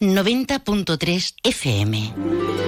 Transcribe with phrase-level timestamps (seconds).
[0.00, 2.67] 90.3 FM.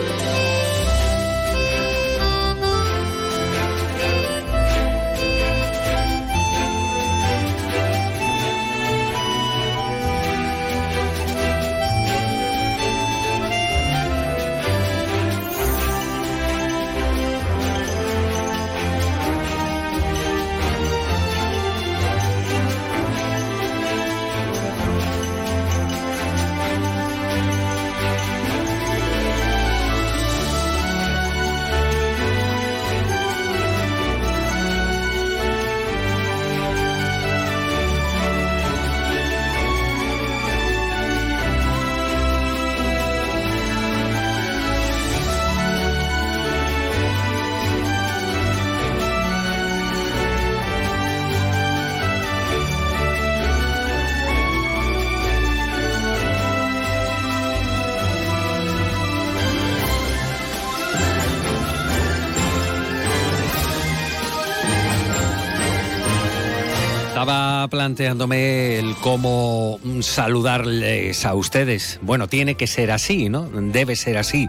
[68.01, 71.99] Planteándome el cómo saludarles a ustedes.
[72.01, 73.43] Bueno, tiene que ser así, ¿no?
[73.51, 74.49] Debe ser así.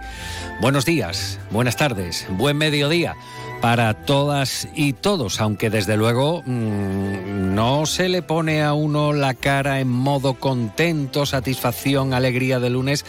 [0.62, 3.18] Buenos días, buenas tardes, buen mediodía
[3.60, 9.34] para todas y todos, aunque desde luego mm, no se le pone a uno la
[9.34, 13.04] cara en modo contento, satisfacción, alegría de lunes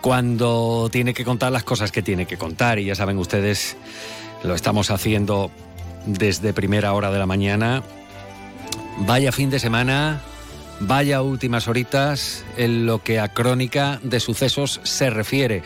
[0.00, 2.78] cuando tiene que contar las cosas que tiene que contar.
[2.78, 3.76] Y ya saben ustedes,
[4.44, 5.50] lo estamos haciendo
[6.06, 7.82] desde primera hora de la mañana
[8.98, 10.20] Vaya fin de semana,
[10.80, 15.62] vaya últimas horitas en lo que a crónica de sucesos se refiere.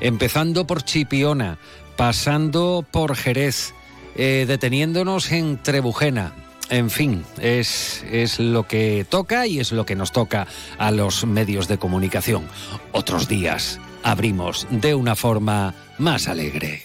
[0.00, 1.58] Empezando por Chipiona,
[1.96, 3.74] pasando por Jerez,
[4.14, 6.32] eh, deteniéndonos en Trebujena.
[6.68, 10.46] En fin, es, es lo que toca y es lo que nos toca
[10.78, 12.44] a los medios de comunicación.
[12.92, 16.82] Otros días abrimos de una forma más alegre.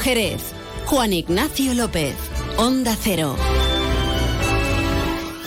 [0.00, 0.54] Jerez.
[0.86, 2.16] Juan Ignacio López,
[2.56, 3.36] Onda Cero.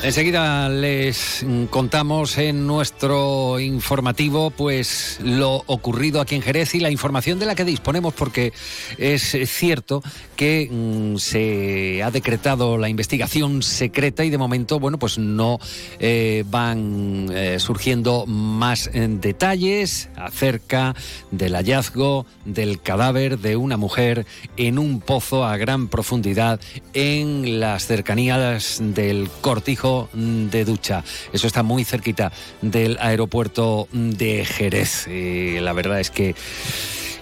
[0.04, 7.40] Enseguida les contamos en nuestro informativo pues lo ocurrido aquí en Jerez y la información
[7.40, 8.52] de la que disponemos porque
[8.98, 10.04] es cierto
[10.36, 15.58] que mm, se ha decretado la investigación secreta y de momento bueno pues no
[16.00, 20.96] eh, van eh, surgiendo más eh, detalles acerca
[21.32, 24.26] del hallazgo del cadáver de una mujer
[24.58, 26.60] en un pozo a gran profundidad
[26.94, 31.04] en las cercanías del cortijo de Ducha.
[31.32, 32.32] Eso está muy cerquita
[32.62, 35.06] del aeropuerto de Jerez.
[35.08, 36.36] Eh, la verdad es que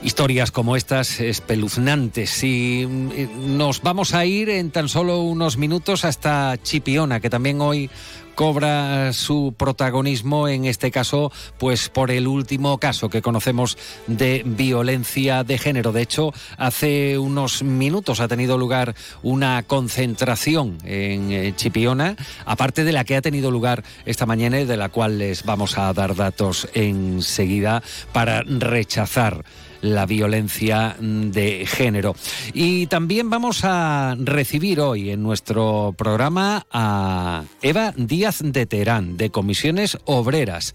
[0.03, 2.43] historias como estas espeluznantes.
[2.43, 7.89] Y nos vamos a ir en tan solo unos minutos hasta Chipiona, que también hoy
[8.35, 15.43] cobra su protagonismo en este caso pues por el último caso que conocemos de violencia
[15.43, 15.91] de género.
[15.91, 22.91] De hecho, hace unos minutos ha tenido lugar una concentración en eh, Chipiona, aparte de
[22.93, 26.15] la que ha tenido lugar esta mañana y de la cual les vamos a dar
[26.15, 29.43] datos enseguida para rechazar
[29.81, 32.15] la violencia de género.
[32.53, 39.29] Y también vamos a recibir hoy en nuestro programa a Eva Díaz de Terán, de
[39.29, 40.73] Comisiones Obreras.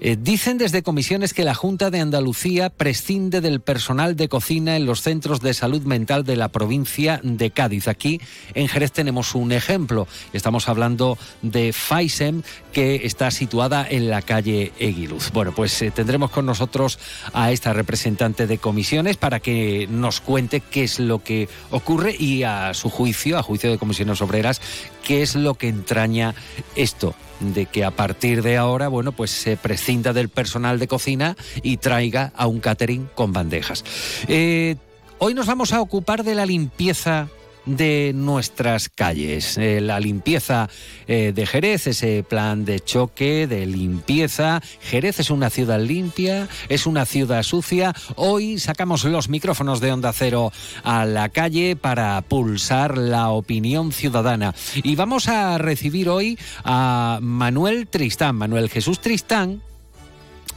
[0.00, 4.84] Eh, dicen desde comisiones que la Junta de Andalucía prescinde del personal de cocina en
[4.84, 7.88] los centros de salud mental de la provincia de Cádiz.
[7.88, 8.20] Aquí
[8.54, 10.06] en Jerez tenemos un ejemplo.
[10.32, 12.42] Estamos hablando de FAISEM,
[12.72, 15.30] que está situada en la calle Eguiluz.
[15.32, 16.98] Bueno, pues eh, tendremos con nosotros
[17.32, 22.42] a esta representante de comisiones para que nos cuente qué es lo que ocurre y
[22.42, 24.60] a su juicio, a juicio de comisiones obreras,
[25.02, 26.34] qué es lo que entraña
[26.74, 31.36] esto de que a partir de ahora, bueno, pues se prescinda del personal de cocina
[31.62, 33.84] y traiga a un catering con bandejas.
[34.28, 34.76] Eh,
[35.18, 37.28] hoy nos vamos a ocupar de la limpieza
[37.66, 39.58] de nuestras calles.
[39.58, 40.70] Eh, la limpieza
[41.06, 44.62] eh, de Jerez, ese plan de choque, de limpieza.
[44.80, 47.94] Jerez es una ciudad limpia, es una ciudad sucia.
[48.14, 50.52] Hoy sacamos los micrófonos de Onda Cero
[50.84, 54.54] a la calle para pulsar la opinión ciudadana.
[54.82, 59.62] Y vamos a recibir hoy a Manuel Tristán, Manuel Jesús Tristán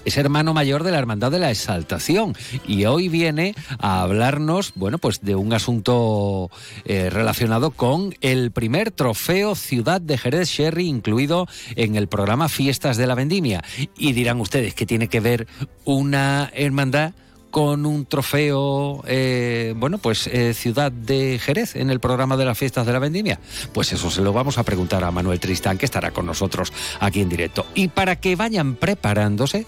[0.06, 2.36] es hermano mayor de la Hermandad de la Exaltación
[2.68, 6.50] y hoy viene a hablarnos, bueno, pues de un asunto
[6.86, 12.98] eh, relacionado con el primer trofeo Ciudad de Jerez Sherry incluido en el programa Fiestas
[12.98, 13.64] de la Vendimia.
[13.98, 15.48] Y dirán ustedes que tiene que ver
[15.86, 17.14] una hermandad
[17.52, 22.58] con un trofeo, eh, bueno, pues eh, Ciudad de Jerez en el programa de las
[22.58, 23.40] fiestas de la vendimia?
[23.74, 27.22] Pues eso se lo vamos a preguntar a Manuel Tristán, que estará con nosotros aquí
[27.22, 27.66] en directo.
[27.74, 29.66] Y para que vayan preparándose,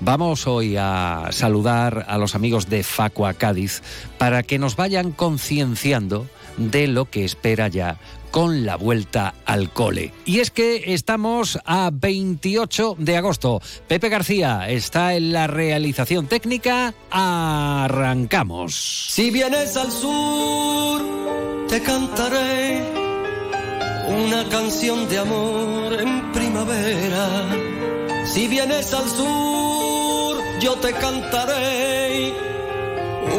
[0.00, 3.82] Vamos hoy a saludar a los amigos de Facua Cádiz
[4.16, 7.98] para que nos vayan concienciando de lo que espera ya
[8.30, 10.12] con la vuelta al cole.
[10.24, 13.60] Y es que estamos a 28 de agosto.
[13.86, 16.94] Pepe García está en la realización técnica.
[17.10, 19.08] Arrancamos.
[19.10, 21.02] Si vienes al sur,
[21.68, 22.82] te cantaré
[24.08, 27.46] una canción de amor en primavera.
[28.26, 29.77] Si vienes al sur,
[30.60, 32.34] yo te cantaré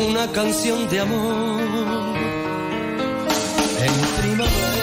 [0.07, 1.61] una canción de amor
[3.81, 4.79] en primavera.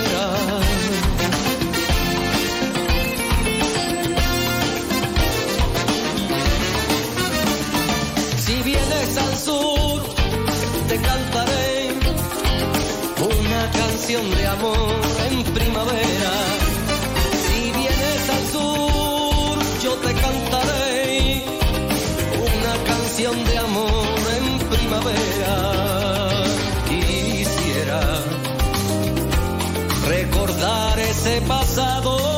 [9.19, 10.03] al sur,
[10.89, 11.95] te cantaré
[13.23, 15.01] una canción de amor
[15.31, 16.56] en primavera.
[23.17, 26.45] De amor en primavera.
[26.87, 28.01] Quisiera
[30.07, 32.37] recordar ese pasado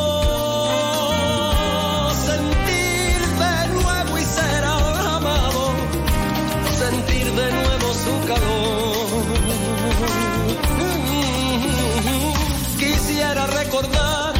[12.78, 14.34] Quisiera recordar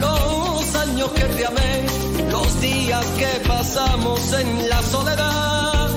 [0.00, 1.86] los años que te amé,
[2.62, 5.90] días que pasamos en la soledad,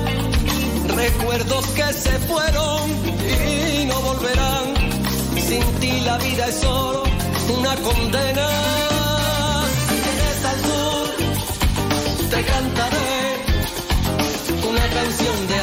[0.96, 2.90] recuerdos que se fueron
[3.80, 4.74] y no volverán.
[5.48, 7.04] Sin ti la vida es solo
[7.56, 8.48] una condena.
[9.90, 11.06] Vienes al sur,
[12.30, 13.16] te cantaré
[14.68, 15.55] una canción de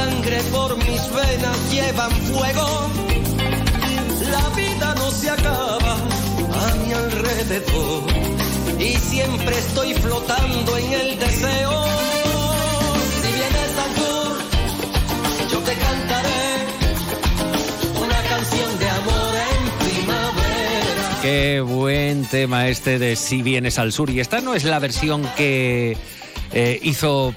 [0.00, 2.68] sangre por mis venas llevan fuego.
[4.34, 5.94] La vida no se acaba
[6.62, 8.02] a mi alrededor
[8.78, 11.72] y siempre estoy flotando en el deseo.
[13.20, 14.32] Si vienes al sur,
[15.52, 16.46] yo te cantaré
[18.06, 21.18] una canción de amor en primavera.
[21.22, 24.08] Qué buen tema este de Si vienes al sur.
[24.10, 25.96] Y esta no es la versión que
[26.52, 27.34] eh, hizo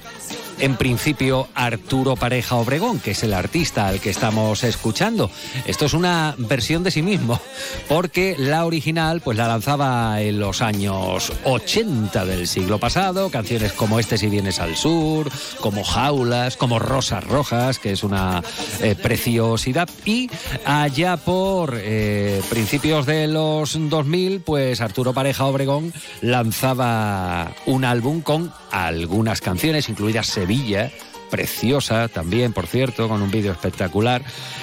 [0.64, 5.30] en principio Arturo Pareja Obregón, que es el artista al que estamos escuchando.
[5.66, 7.38] Esto es una versión de sí mismo,
[7.86, 14.00] porque la original pues la lanzaba en los años 80 del siglo pasado, canciones como
[14.00, 15.30] Este si vienes al sur,
[15.60, 18.42] como Jaulas, como Rosas Rojas, que es una
[18.80, 20.30] eh, preciosidad, y
[20.64, 25.92] allá por eh, principios de los 2000, pues Arturo Pareja Obregón
[26.22, 30.90] lanzaba un álbum con algunas canciones, incluidas Sevilla, Sevilla
[31.34, 34.22] preciosa también, por cierto, con un vídeo espectacular.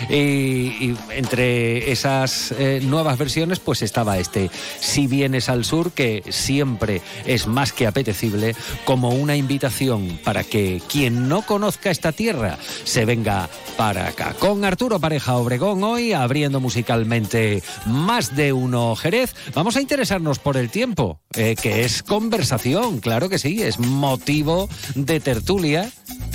[0.09, 4.49] Y, entre esas eh, nuevas versiones, pues estaba este
[4.79, 10.81] Si vienes al sur, que siempre es más que apetecible como una invitación para que
[10.89, 14.33] quien no conozca esta tierra se venga para acá.
[14.39, 20.55] Con Arturo Pareja Obregón hoy, abriendo musicalmente más de uno Jerez, vamos a interesarnos por
[20.55, 25.91] el tiempo, eh, que es conversación, claro que sí, es motivo de tertulia,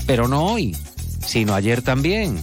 [0.06, 0.76] pero no hoy,
[1.24, 2.42] sino ayer también.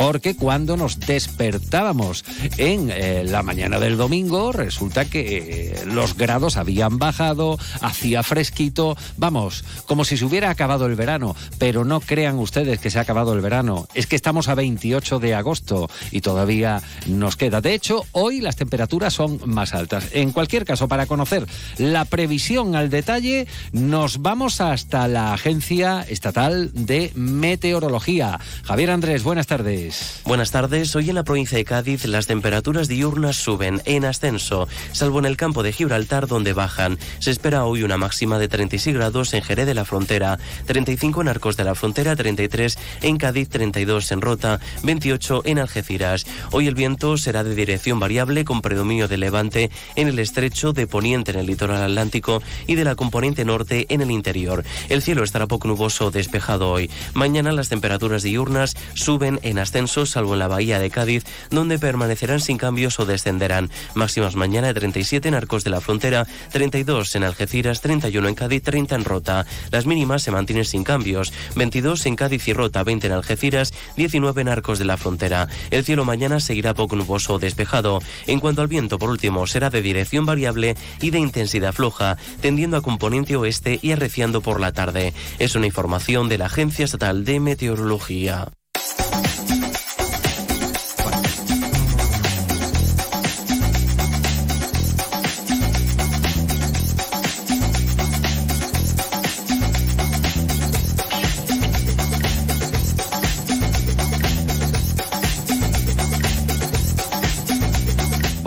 [0.00, 2.24] Porque cuando nos despertábamos
[2.56, 8.96] en eh, la mañana del domingo, resulta que eh, los grados habían bajado, hacía fresquito,
[9.18, 11.36] vamos, como si se hubiera acabado el verano.
[11.58, 15.18] Pero no crean ustedes que se ha acabado el verano, es que estamos a 28
[15.18, 17.60] de agosto y todavía nos queda.
[17.60, 20.08] De hecho, hoy las temperaturas son más altas.
[20.12, 26.70] En cualquier caso, para conocer la previsión al detalle, nos vamos hasta la Agencia Estatal
[26.72, 28.40] de Meteorología.
[28.62, 29.89] Javier Andrés, buenas tardes.
[30.24, 30.94] Buenas tardes.
[30.96, 35.36] Hoy en la provincia de Cádiz las temperaturas diurnas suben en ascenso, salvo en el
[35.36, 36.98] campo de Gibraltar donde bajan.
[37.18, 41.28] Se espera hoy una máxima de 36 grados en Jerez de la Frontera, 35 en
[41.28, 46.26] Arcos de la Frontera, 33 en Cádiz, 32 en Rota, 28 en Algeciras.
[46.50, 50.86] Hoy el viento será de dirección variable con predominio de levante en el estrecho de
[50.86, 54.64] Poniente en el litoral atlántico y de la componente norte en el interior.
[54.88, 56.90] El cielo estará poco nuboso despejado hoy.
[57.14, 62.40] Mañana las temperaturas diurnas suben en ascenso, salvo en la bahía de Cádiz, donde permanecerán
[62.40, 63.70] sin cambios o descenderán.
[63.94, 68.62] Máximas mañana de 37 en Arcos de la Frontera, 32 en Algeciras, 31 en Cádiz,
[68.62, 69.46] 30 en Rota.
[69.70, 74.40] Las mínimas se mantienen sin cambios, 22 en Cádiz y Rota, 20 en Algeciras, 19
[74.42, 75.48] en Arcos de la Frontera.
[75.70, 78.00] El cielo mañana seguirá poco nuboso o despejado.
[78.26, 82.76] En cuanto al viento, por último, será de dirección variable y de intensidad floja, tendiendo
[82.76, 85.14] a componente oeste y arreciando por la tarde.
[85.38, 88.48] Es una información de la Agencia Estatal de Meteorología.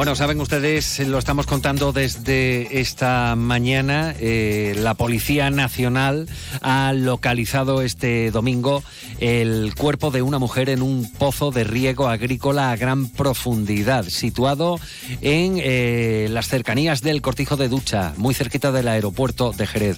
[0.03, 6.27] Bueno, saben ustedes, lo estamos contando desde esta mañana, eh, la Policía Nacional
[6.59, 8.83] ha localizado este domingo
[9.23, 14.81] el cuerpo de una mujer en un pozo de riego agrícola a gran profundidad, situado
[15.21, 19.97] en eh, las cercanías del Cortijo de Ducha, muy cerquita del aeropuerto de Jerez.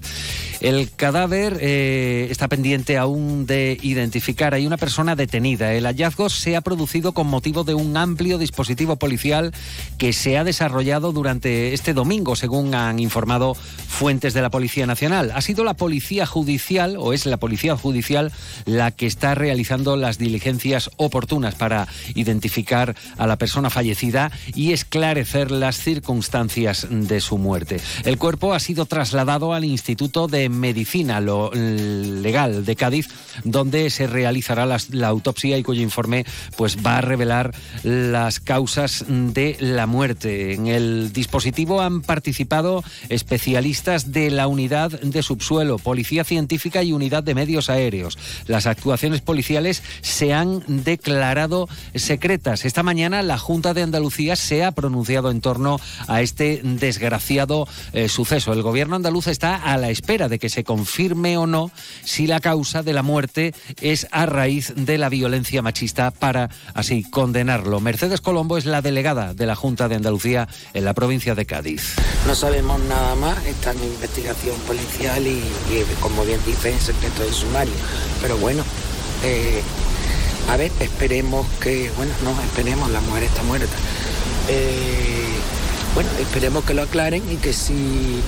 [0.62, 4.53] El cadáver eh, está pendiente aún de identificar.
[4.53, 5.74] Hay una persona detenida.
[5.74, 9.53] El hallazgo se ha producido con motivo de un amplio dispositivo policial
[9.98, 15.32] que se ha desarrollado durante este domingo, según han informado fuentes de la Policía Nacional.
[15.34, 18.32] Ha sido la Policía Judicial, o es la Policía Judicial,
[18.65, 25.51] la que está realizando las diligencias oportunas para identificar a la persona fallecida y esclarecer
[25.51, 27.79] las circunstancias de su muerte.
[28.03, 33.07] El cuerpo ha sido trasladado al Instituto de Medicina lo, Legal de Cádiz,
[33.45, 36.25] donde se realizará la, autopsia y cuyo informe
[36.57, 40.55] pues, va a revelar las causas de la muerte.
[40.55, 47.24] En el dispositivo han participado especialistas de la unidad de subsuelo, policía científica y unidad
[47.24, 48.17] de medios aéreos.
[48.48, 52.66] Las actuaciones policiales se han declarado secretas.
[52.66, 58.10] Esta mañana la Junta de Andalucía se ha pronunciado en torno a este desgraciado eh,
[58.10, 58.54] suceso.
[58.54, 61.72] El gobierno andaluz está a la espera de que se confirme o no
[62.04, 67.04] si la causa de la muerte es a raíz de la violencia machista para así
[67.04, 67.80] condenarlo.
[67.80, 71.96] Mercedes Colombo es la delegada de la Junta de Andalucía en la provincia de Cádiz.
[72.28, 77.24] No sabemos nada más, está en investigación policial y, y como bien dice, en secreto
[77.24, 77.74] de sumario.
[78.22, 78.64] Pero bueno,
[79.24, 79.62] eh,
[80.50, 83.75] a ver, esperemos que, bueno, no, esperemos, la mujer está muerta.
[84.48, 85.25] Eh,
[85.93, 88.22] bueno, esperemos que lo aclaren y que si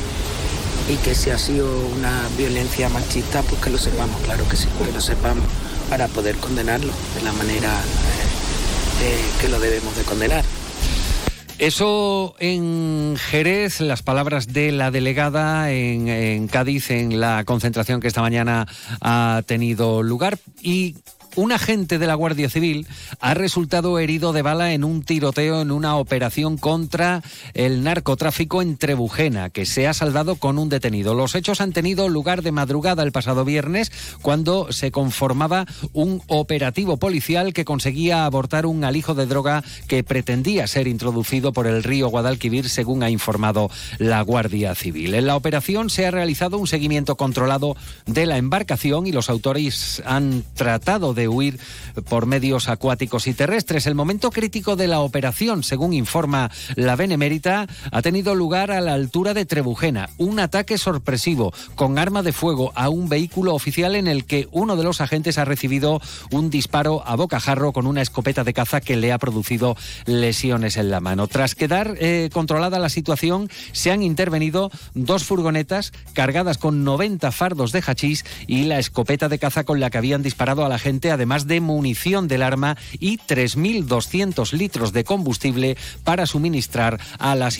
[0.90, 1.68] y que si ha sido
[1.98, 5.46] una violencia machista, pues que lo sepamos, claro que sí, que lo sepamos
[5.90, 7.82] para poder condenarlo de la manera
[9.02, 10.46] eh, que lo debemos de condenar.
[11.60, 18.22] Eso en Jerez, las palabras de la delegada en, Cádiz, en la concentración que esta
[18.22, 18.68] mañana
[19.02, 20.38] ha tenido lugar.
[20.62, 20.98] Y
[21.38, 22.88] un agente de la Guardia Civil
[23.20, 27.22] ha resultado herido de bala en un tiroteo en una operación contra
[27.54, 31.14] el narcotráfico en Trebujena, que se ha saldado con un detenido.
[31.14, 33.92] Los hechos han tenido lugar de madrugada el pasado viernes,
[34.24, 40.66] cuando se conformaba un operativo policial que conseguía abortar un alijo de droga que pretendía
[40.66, 45.14] ser introducido por el río Guadalquivir, según ha informado la Guardia Civil.
[45.14, 47.78] En la operación se ha realizado un seguimiento controlado
[48.08, 51.60] de la embarcación y los autores han tratado de huir
[52.10, 53.88] por medios acuáticos y terrestres.
[53.88, 58.94] El momento crítico de la operación, según informa la Benemérita, ha tenido lugar a la
[58.94, 60.10] altura de Trebujena.
[60.18, 64.76] Un ataque sorpresivo con arma de fuego a un vehículo oficial en el que uno
[64.76, 68.98] de los agentes ha recibido un disparo a bocajarro con una escopeta de caza que
[68.98, 71.28] le ha producido lesiones en la mano.
[71.28, 77.72] Tras quedar eh, controlada la situación, se han intervenido dos furgonetas cargadas con 90 fardos
[77.72, 81.12] de hachís y la escopeta de caza con la que habían disparado a la gente
[81.18, 87.58] además de munición del arma y 3.200 litros de combustible para suministrar a las,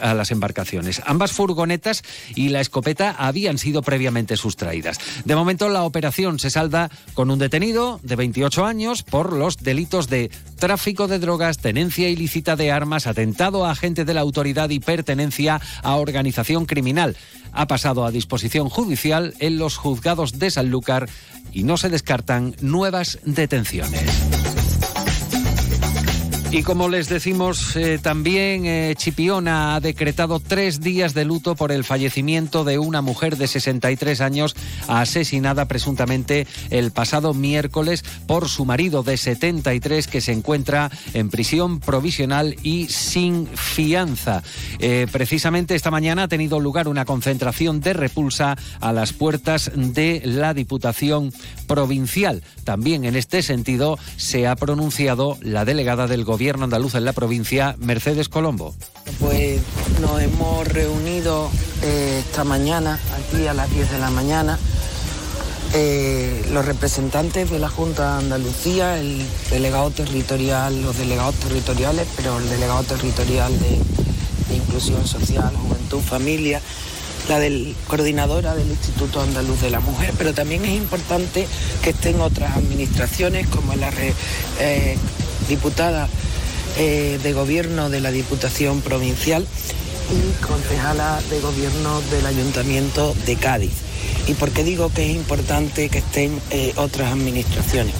[0.00, 1.02] a las embarcaciones.
[1.04, 2.02] Ambas furgonetas
[2.36, 4.98] y la escopeta habían sido previamente sustraídas.
[5.24, 10.08] De momento la operación se salda con un detenido de 28 años por los delitos
[10.08, 14.78] de tráfico de drogas, tenencia ilícita de armas, atentado a agente de la autoridad y
[14.78, 17.16] pertenencia a organización criminal.
[17.52, 21.08] Ha pasado a disposición judicial en los juzgados de Sanlúcar
[21.54, 24.43] y no se descartan nuevas detenciones.
[26.54, 31.72] Y como les decimos eh, también, eh, Chipiona ha decretado tres días de luto por
[31.72, 34.54] el fallecimiento de una mujer de 63 años
[34.86, 41.80] asesinada presuntamente el pasado miércoles por su marido de 73 que se encuentra en prisión
[41.80, 44.44] provisional y sin fianza.
[44.78, 50.22] Eh, precisamente esta mañana ha tenido lugar una concentración de repulsa a las puertas de
[50.24, 51.32] la Diputación
[51.66, 52.44] Provincial.
[52.62, 57.14] También en este sentido se ha pronunciado la delegada del Gobierno Gobierno andaluz en la
[57.14, 58.74] provincia, Mercedes Colombo.
[59.18, 59.62] Pues
[60.02, 64.58] nos hemos reunido eh, esta mañana, aquí a las 10 de la mañana,
[65.72, 72.38] eh, los representantes de la Junta de Andalucía, el delegado territorial, los delegados territoriales, pero
[72.38, 76.60] el delegado territorial de, Inclusión Social, Juventud, Familia,
[77.30, 81.48] la del coordinadora del Instituto Andaluz de la Mujer, pero también es importante
[81.82, 83.90] que estén otras administraciones como la
[84.60, 84.98] eh,
[85.48, 86.08] diputada
[86.78, 89.46] eh, de Gobierno de la Diputación Provincial
[90.10, 93.72] y concejala de Gobierno del Ayuntamiento de Cádiz.
[94.26, 97.94] ¿Y por qué digo que es importante que estén eh, otras administraciones?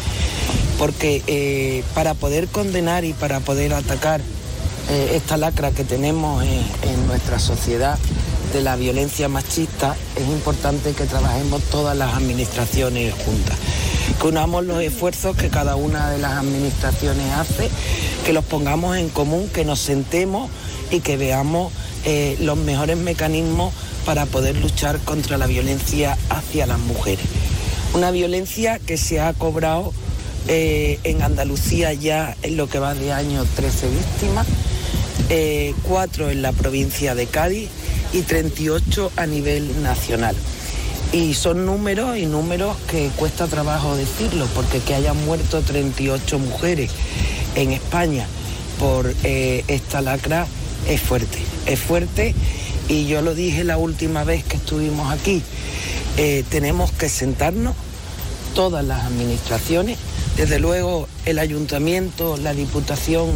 [0.78, 4.20] Porque eh, para poder condenar y para poder atacar
[4.90, 7.98] esta lacra que tenemos en nuestra sociedad
[8.52, 13.56] de la violencia machista, es importante que trabajemos todas las administraciones juntas
[14.20, 17.68] que unamos los esfuerzos que cada una de las administraciones hace,
[18.24, 20.50] que los pongamos en común, que nos sentemos
[20.90, 21.72] y que veamos
[22.04, 23.72] eh, los mejores mecanismos
[24.04, 27.24] para poder luchar contra la violencia hacia las mujeres.
[27.94, 29.92] Una violencia que se ha cobrado
[30.48, 34.46] eh, en Andalucía ya en lo que va de año 13 víctimas,
[35.82, 37.68] 4 eh, en la provincia de Cádiz
[38.12, 40.36] y 38 a nivel nacional.
[41.12, 46.90] Y son números y números que cuesta trabajo decirlo, porque que hayan muerto 38 mujeres
[47.54, 48.26] en España
[48.78, 50.46] por eh, esta lacra
[50.88, 52.34] es fuerte, es fuerte
[52.88, 55.42] y yo lo dije la última vez que estuvimos aquí,
[56.16, 57.74] eh, tenemos que sentarnos
[58.54, 59.98] todas las administraciones,
[60.36, 63.30] desde luego el ayuntamiento, la diputación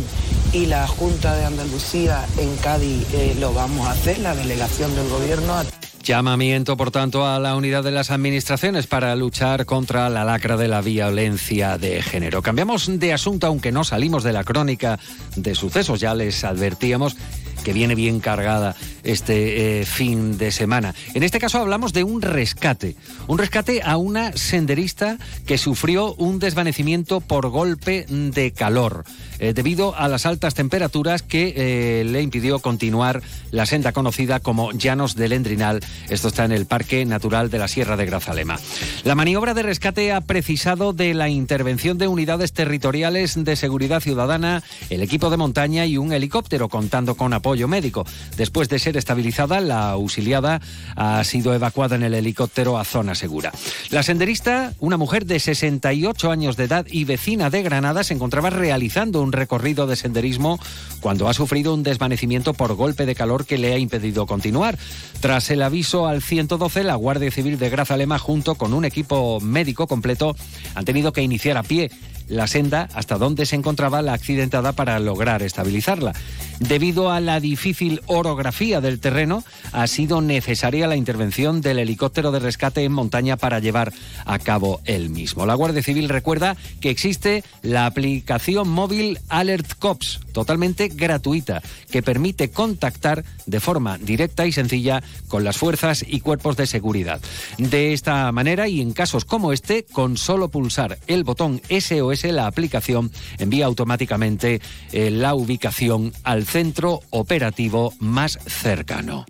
[0.53, 5.09] y la Junta de Andalucía en Cádiz eh, lo vamos a hacer, la delegación del
[5.09, 5.63] gobierno.
[6.03, 10.69] Llamamiento, por tanto, a la unidad de las administraciones para luchar contra la lacra de
[10.69, 12.41] la violencia de género.
[12.41, 14.99] Cambiamos de asunto, aunque no salimos de la crónica
[15.37, 17.17] de sucesos, ya les advertíamos
[17.69, 20.95] que viene bien cargada este eh, fin de semana.
[21.13, 26.39] En este caso hablamos de un rescate, un rescate a una senderista que sufrió un
[26.39, 29.05] desvanecimiento por golpe de calor
[29.39, 34.73] eh, debido a las altas temperaturas que eh, le impidió continuar la senda conocida como
[34.73, 35.81] Llanos del Endrinal.
[36.09, 38.59] Esto está en el Parque Natural de la Sierra de Grazalema.
[39.05, 44.63] La maniobra de rescate ha precisado de la intervención de unidades territoriales de seguridad ciudadana,
[44.89, 48.07] el equipo de montaña y un helicóptero contando con apoyo médico.
[48.37, 50.61] Después de ser estabilizada, la auxiliada
[50.95, 53.53] ha sido evacuada en el helicóptero a zona segura.
[53.91, 58.51] La senderista, una mujer de 68 años de edad y vecina de Granada, se encontraba
[58.51, 60.61] realizando un recorrido de senderismo
[61.01, 64.79] cuando ha sufrido un desvanecimiento por golpe de calor que le ha impedido continuar.
[65.21, 69.87] Tras el aviso al 112, la Guardia Civil de Grazalema, junto con un equipo médico
[69.87, 70.37] completo,
[70.75, 71.91] han tenido que iniciar a pie
[72.29, 76.13] la senda hasta donde se encontraba la accidentada para lograr estabilizarla.
[76.61, 82.41] Debido a la difícil orografía del terreno, ha sido necesaria la intervención del helicóptero de
[82.41, 83.93] rescate en montaña para llevar
[84.25, 85.47] a cabo el mismo.
[85.47, 92.51] La Guardia Civil recuerda que existe la aplicación móvil Alert Cops, totalmente gratuita, que permite
[92.51, 97.21] contactar de forma directa y sencilla con las fuerzas y cuerpos de seguridad.
[97.59, 102.47] De esta manera y en casos como este, con solo pulsar el botón SOS la
[102.47, 104.61] aplicación envía automáticamente
[104.93, 109.27] eh, la ubicación al centro operativo más cercano.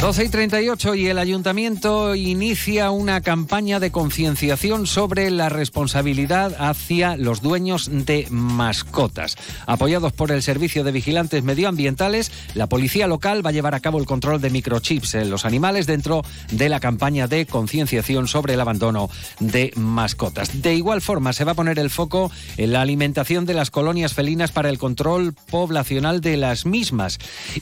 [0.00, 7.18] 12 y 38 y el ayuntamiento inicia una campaña de concienciación sobre la responsabilidad hacia
[7.18, 9.36] los dueños de mascotas.
[9.66, 13.98] Apoyados por el Servicio de Vigilantes Medioambientales, la policía local va a llevar a cabo
[13.98, 18.60] el control de microchips en los animales dentro de la campaña de concienciación sobre el
[18.62, 20.62] abandono de mascotas.
[20.62, 24.14] De igual forma, se va a poner el foco en la alimentación de las colonias
[24.14, 27.18] felinas para el control poblacional de las mismas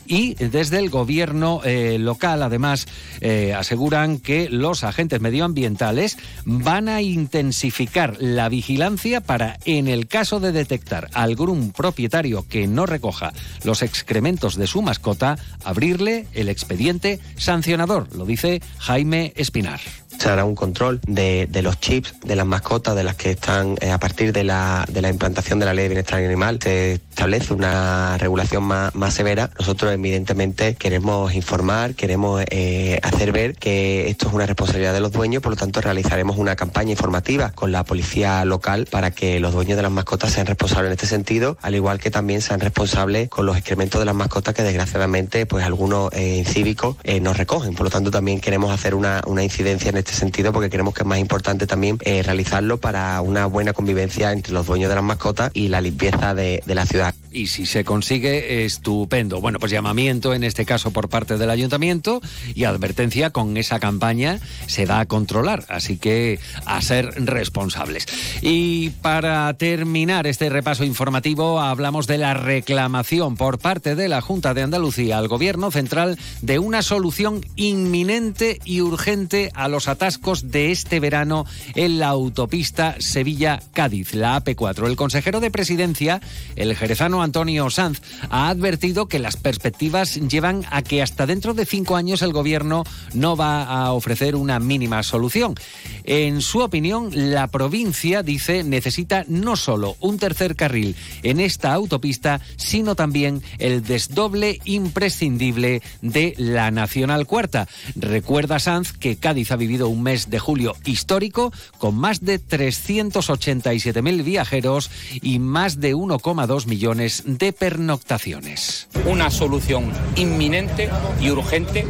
[0.06, 2.86] y desde el gobierno eh, local Además,
[3.20, 10.40] eh, aseguran que los agentes medioambientales van a intensificar la vigilancia para, en el caso
[10.40, 13.32] de detectar algún propietario que no recoja
[13.64, 19.80] los excrementos de su mascota, abrirle el expediente sancionador, lo dice Jaime Espinar.
[20.18, 23.90] Se hará un control de, los chips, de las mascotas, de las que están eh,
[23.90, 26.58] a partir de la, de la implantación de la ley de bienestar animal.
[26.62, 29.50] Se establece una regulación más, más severa.
[29.58, 35.12] Nosotros evidentemente queremos informar, queremos eh, hacer ver que esto es una responsabilidad de los
[35.12, 39.52] dueños, por lo tanto realizaremos una campaña informativa con la policía local para que los
[39.52, 43.28] dueños de las mascotas sean responsables en este sentido, al igual que también sean responsables
[43.28, 47.74] con los excrementos de las mascotas que desgraciadamente pues algunos eh, cívicos nos recogen.
[47.74, 51.06] Por lo tanto también queremos hacer una, incidencia en este sentido porque creemos que es
[51.06, 55.50] más importante también eh, realizarlo para una buena convivencia entre los dueños de las mascotas
[55.54, 59.40] y la limpieza de la ciudad y si se consigue, estupendo.
[59.40, 62.20] Bueno, pues llamamiento en este caso por parte del ayuntamiento
[62.54, 68.06] y advertencia con esa campaña se da a controlar, así que a ser responsables.
[68.40, 74.54] Y para terminar este repaso informativo, hablamos de la reclamación por parte de la Junta
[74.54, 80.70] de Andalucía al Gobierno Central de una solución inminente y urgente a los atascos de
[80.70, 84.86] este verano en la autopista Sevilla-Cádiz, la AP4.
[84.86, 86.20] El consejero de Presidencia,
[86.54, 91.66] el jerezano Antonio Sanz ha advertido que las perspectivas llevan a que hasta dentro de
[91.66, 95.56] cinco años el gobierno no va a ofrecer una mínima solución.
[96.04, 102.40] En su opinión, la provincia, dice, necesita no solo un tercer carril en esta autopista,
[102.56, 107.66] sino también el desdoble imprescindible de la Nacional Cuarta.
[107.96, 114.22] Recuerda Sanz que Cádiz ha vivido un mes de julio histórico con más de 387.000
[114.22, 114.90] viajeros
[115.22, 118.88] y más de 1,2 millones de pernoctaciones.
[119.06, 121.86] Una solución inminente y urgente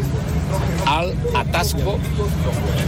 [0.86, 1.98] al atasco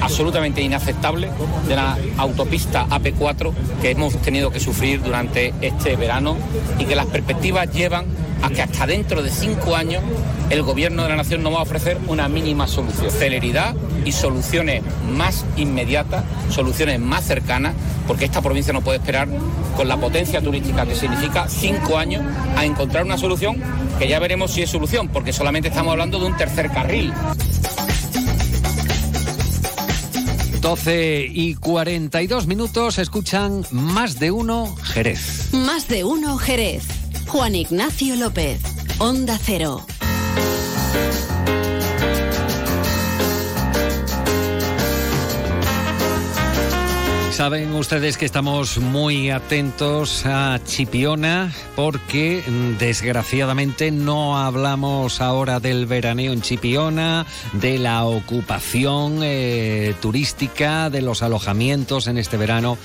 [0.00, 1.30] absolutamente inaceptable
[1.68, 6.36] de la autopista AP4 que hemos tenido que sufrir durante este verano
[6.78, 8.06] y que las perspectivas llevan
[8.42, 10.02] a que hasta dentro de cinco años
[10.48, 13.10] el gobierno de la nación no va a ofrecer una mínima solución.
[13.10, 14.82] Celeridad y soluciones
[15.16, 17.74] más inmediatas, soluciones más cercanas,
[18.06, 19.28] porque esta provincia no puede esperar
[19.76, 22.24] con la potencia turística que significa cinco años
[22.56, 23.62] a encontrar una solución
[23.98, 27.12] que ya veremos si es solución, porque solamente estamos hablando de un tercer carril.
[30.60, 35.52] 12 y 42 minutos escuchan Más de Uno Jerez.
[35.52, 36.84] Más de Uno Jerez.
[37.26, 38.60] Juan Ignacio López.
[38.98, 39.84] Onda Cero.
[47.30, 55.86] Saben ustedes que estamos muy atentos a Chipiona porque mm, desgraciadamente no hablamos ahora del
[55.86, 62.76] veraneo en Chipiona, de la ocupación eh, turística, de los alojamientos en este verano.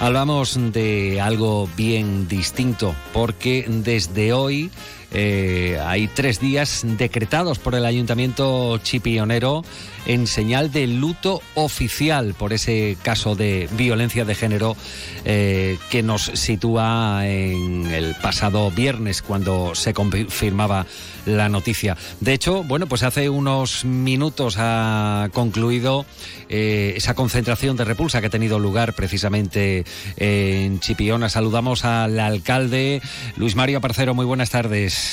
[0.00, 4.70] Hablamos de algo bien distinto porque desde hoy
[5.14, 9.64] eh, hay tres días decretados por el ayuntamiento chipionero
[10.06, 14.76] en señal de luto oficial por ese caso de violencia de género
[15.24, 20.86] eh, que nos sitúa en el pasado viernes cuando se confirmaba
[21.26, 21.96] la noticia.
[22.20, 26.04] De hecho, bueno, pues hace unos minutos ha concluido
[26.48, 29.84] eh, esa concentración de repulsa que ha tenido lugar precisamente
[30.16, 31.28] en Chipiona.
[31.28, 33.00] Saludamos al alcalde
[33.36, 34.12] Luis Mario Parcero.
[34.12, 35.03] Muy buenas tardes.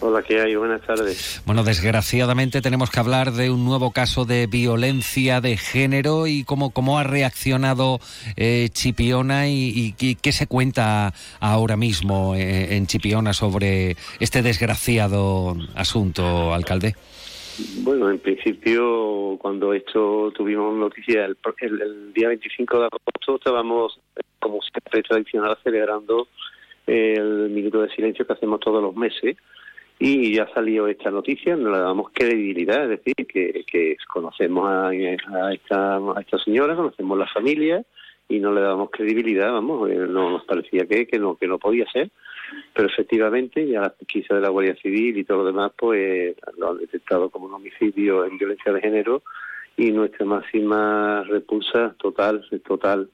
[0.00, 0.54] Hola, ¿qué hay?
[0.54, 1.42] Buenas tardes.
[1.44, 6.70] Bueno, desgraciadamente tenemos que hablar de un nuevo caso de violencia de género y cómo,
[6.70, 7.98] cómo ha reaccionado
[8.36, 16.54] eh, Chipiona y, qué se cuenta ahora mismo eh, en Chipiona sobre este desgraciado asunto,
[16.54, 16.94] alcalde.
[17.82, 23.98] Bueno, en principio, cuando esto tuvimos noticia el, el, día 25 de agosto, estábamos,
[24.38, 26.28] como siempre tradicional, celebrando
[26.88, 29.36] el minuto de silencio que hacemos todos los meses
[29.98, 34.88] y ya salió esta noticia, no le damos credibilidad, es decir, que, que conocemos a,
[34.88, 37.84] a, esta, a esta señora, conocemos la familia
[38.28, 41.58] y no le damos credibilidad, vamos, eh, no nos parecía que, que no que no
[41.58, 42.10] podía ser,
[42.74, 46.70] pero efectivamente ya la pesquisa de la Guardia Civil y todo lo demás pues lo
[46.70, 49.22] han detectado como un homicidio en violencia de género
[49.76, 53.08] y nuestra máxima repulsa total, total,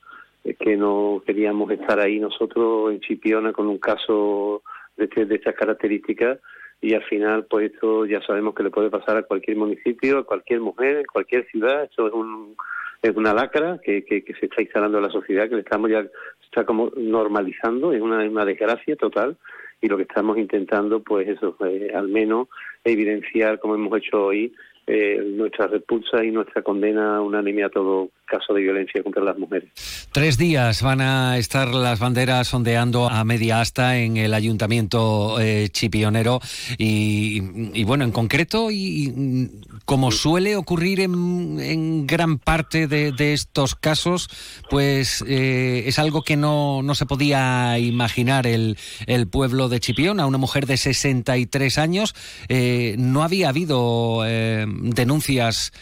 [0.45, 4.63] es que no queríamos estar ahí nosotros en Chipiona con un caso
[4.97, 6.39] de, este, de estas características
[6.81, 10.25] y al final pues esto ya sabemos que le puede pasar a cualquier municipio, a
[10.25, 12.57] cualquier mujer, en cualquier ciudad, esto es un
[13.01, 16.07] es una lacra que, que, se está instalando en la sociedad, que le estamos ya
[16.43, 19.37] está como normalizando, es una, una desgracia total
[19.83, 22.49] y lo que estamos intentando pues eso, eh, al menos
[22.83, 24.55] evidenciar como hemos hecho hoy
[24.87, 29.71] eh, nuestra repulsa y nuestra condena unánime a todo caso de violencia contra las mujeres.
[30.13, 35.69] Tres días van a estar las banderas ondeando a media asta en el ayuntamiento eh,
[35.71, 36.41] chipionero
[36.79, 39.51] y, bueno, en concreto, y,
[39.85, 44.29] como suele ocurrir en, gran parte de, estos casos,
[44.71, 50.21] pues eh, es algo que no, no, se podía imaginar el, el, pueblo de Chipión.
[50.21, 52.15] A una mujer de 63 años
[52.49, 55.73] eh, no había habido denuncias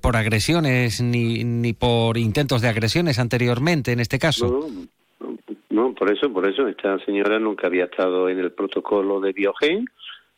[0.00, 4.66] por agresiones ni, ni por intentos de agresiones anteriormente en este caso.
[5.70, 9.84] No, por eso, por eso, esta señora nunca había estado en el protocolo de Biogen,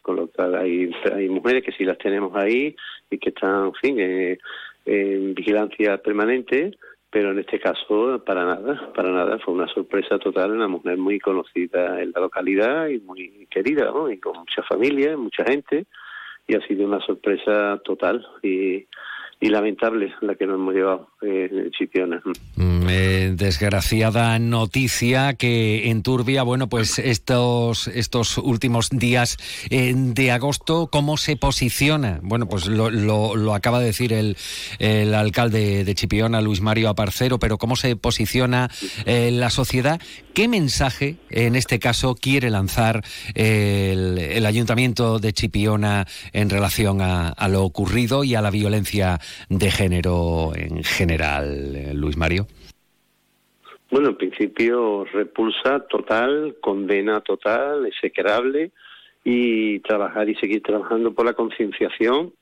[0.03, 2.75] con lo cual hay, hay mujeres que sí las tenemos ahí
[3.11, 4.39] y que están, en fin, eh,
[4.85, 6.77] en vigilancia permanente,
[7.11, 11.19] pero en este caso para nada, para nada, fue una sorpresa total, una mujer muy
[11.19, 14.11] conocida en la localidad y muy querida, ¿no?
[14.11, 15.87] y con mucha familia, mucha gente,
[16.47, 18.87] y ha sido una sorpresa total y
[19.41, 22.23] y lamentable la que nos hemos llevado eh, Chipiona.
[22.57, 29.37] Mm, eh, desgraciada noticia que enturbia, bueno, pues estos, estos últimos días
[29.71, 32.21] eh, de agosto, ¿cómo se posiciona?
[32.23, 34.37] Bueno, pues lo, lo, acaba de decir el,
[34.79, 38.71] el, alcalde de Chipiona, Luis Mario Aparcero, pero ¿cómo se posiciona
[39.05, 40.01] eh, la sociedad?
[40.35, 43.03] ¿Qué mensaje, en este caso, quiere lanzar
[43.35, 49.21] el, el ayuntamiento de Chipiona en relación a, a lo ocurrido y a la violencia
[49.49, 52.47] de género en general, eh, Luis Mario?
[53.91, 58.71] Bueno, en principio repulsa total, condena total, execrable
[59.25, 62.33] y trabajar y seguir trabajando por la concienciación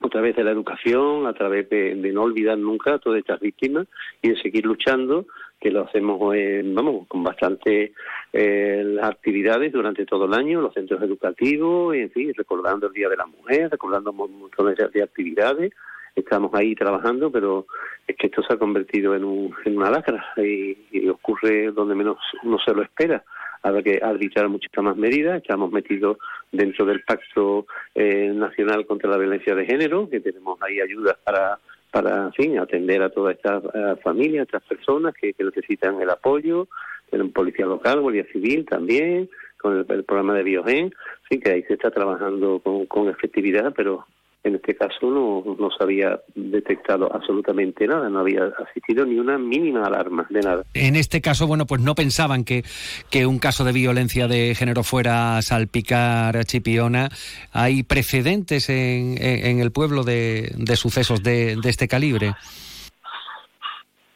[0.00, 3.86] a través de la educación, a través de, no olvidar nunca a todas estas víctimas
[4.22, 5.26] y de seguir luchando,
[5.60, 7.92] que lo hacemos vamos, con bastante
[8.32, 13.16] eh, actividades durante todo el año, los centros educativos, en fin, recordando el Día de
[13.16, 15.72] la Mujer, recordando un montón de actividades
[16.20, 17.66] estamos ahí trabajando, pero
[18.06, 22.18] es que esto se ha convertido en, un, en una lacra y, ocurre donde menos
[22.42, 23.22] uno se lo espera.
[23.62, 25.42] Habrá que arbitrar muchas más medidas.
[25.42, 26.18] Estamos metidos
[26.52, 31.58] dentro del Pacto eh, Nacional contra la Violencia de Género, que tenemos ahí ayudas para,
[31.90, 36.10] para en fin, atender a todas estas eh, familias, a estas personas que, necesitan el
[36.10, 36.68] apoyo.
[37.10, 39.28] Tenemos Policía Local, Guardia Civil también,
[39.60, 40.94] con el, programa de Biogen.
[41.28, 44.06] Sí, que ahí se está trabajando con, con efectividad, pero
[44.44, 49.36] en este caso no, no se había detectado absolutamente nada, no había asistido ni una
[49.38, 50.62] mínima alarma de nada.
[50.74, 52.62] En este caso, bueno, pues no pensaban que,
[53.10, 57.08] que un caso de violencia de género fuera a salpicar a Chipiona.
[57.52, 62.34] ¿Hay precedentes en, en, el pueblo de, de sucesos de, de este calibre?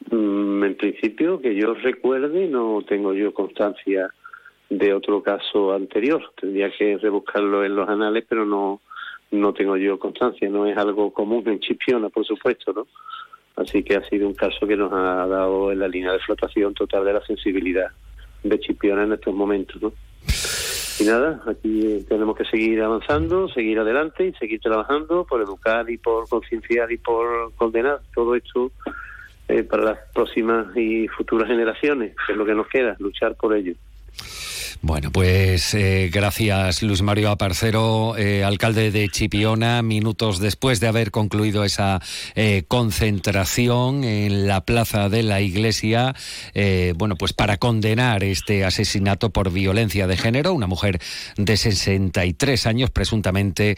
[0.09, 4.09] Mm, en principio, que yo recuerde, no tengo yo constancia
[4.69, 6.21] de otro caso anterior.
[6.39, 8.81] Tendría que rebuscarlo en los anales, pero no
[9.33, 12.87] no tengo yo constancia, no es algo común en Chipiona, por supuesto, ¿no?
[13.55, 16.73] Así que ha sido un caso que nos ha dado en la línea de flotación
[16.73, 17.91] total de la sensibilidad
[18.43, 19.93] de Chipiona en estos momentos, ¿no?
[20.99, 25.97] Y nada, aquí tenemos que seguir avanzando, seguir adelante y seguir trabajando por educar y
[25.97, 28.71] por concienciar y por condenar todo esto
[29.47, 33.55] eh, para las próximas y futuras generaciones, que es lo que nos queda, luchar por
[33.55, 33.73] ello.
[34.85, 41.09] Bueno, pues eh, gracias Luis Mario Aparcero, eh, alcalde de Chipiona, minutos después de haber
[41.09, 42.01] concluido esa
[42.35, 46.13] eh, concentración en la plaza de la iglesia,
[46.97, 50.99] bueno, pues para condenar este asesinato por violencia de género, una mujer
[51.37, 53.77] de 63 años, presuntamente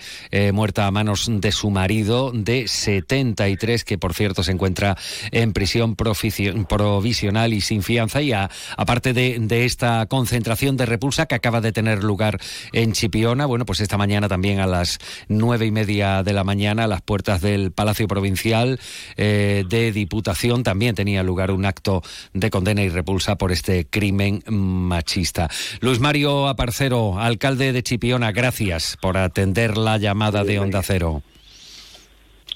[0.54, 4.98] muerta a manos de su marido de 73, que por cierto se encuentra
[5.32, 11.36] en prisión provisional y sin fianza, y aparte de, de esta concentración de repulsa que
[11.36, 12.40] acaba de tener lugar
[12.72, 13.46] en Chipiona.
[13.46, 17.02] Bueno, pues esta mañana también a las nueve y media de la mañana a las
[17.02, 18.80] puertas del Palacio Provincial
[19.18, 22.02] eh, de Diputación también tenía lugar un acto
[22.34, 25.50] de condena y repulsa por este crimen machista.
[25.82, 31.22] Luis Mario Aparcero, alcalde de Chipiona, gracias por atender la llamada de Onda Cero.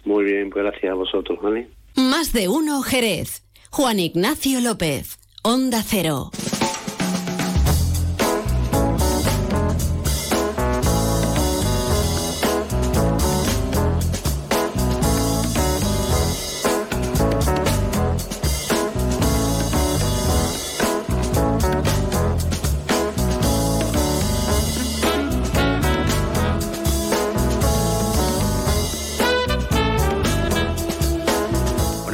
[0.06, 1.68] Muy bien, pues gracias a vosotros, ¿vale?
[1.96, 3.44] Más de uno, Jerez.
[3.70, 6.32] Juan Ignacio López, Onda Cero.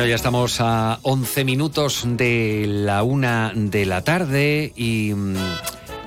[0.08, 5.36] Ya estamos a 11 minutos de la una de la tarde y mm,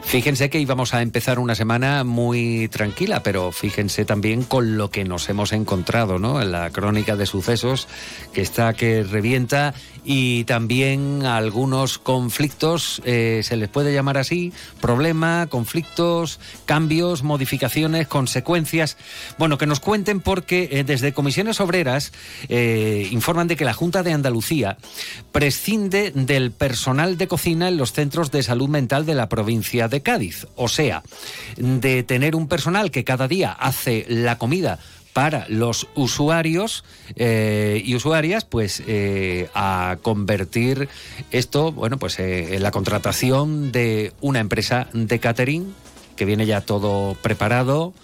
[0.08, 5.04] Fíjense que íbamos a empezar una semana muy tranquila, pero fíjense también con lo que
[5.04, 6.40] nos hemos encontrado, ¿no?
[6.40, 7.88] En la crónica de sucesos
[8.32, 15.46] que está que revienta y también algunos conflictos, eh, se les puede llamar así, problema,
[15.48, 18.96] conflictos, cambios, modificaciones, consecuencias.
[19.38, 22.12] Bueno, que nos cuenten porque eh, desde Comisiones Obreras
[22.48, 24.78] eh, informan de que la Junta de Andalucía
[25.32, 30.02] prescinde del personal de cocina en los centros de salud mental de la provincia de
[30.02, 30.46] Cádiz.
[30.56, 31.02] O sea,
[31.56, 34.78] de tener un personal que cada día hace la comida
[35.18, 36.84] para los usuarios
[37.16, 40.88] eh, y usuarias, pues eh, a convertir
[41.32, 45.74] esto, bueno, pues eh, en la contratación de una empresa de catering
[46.14, 47.94] que viene ya todo preparado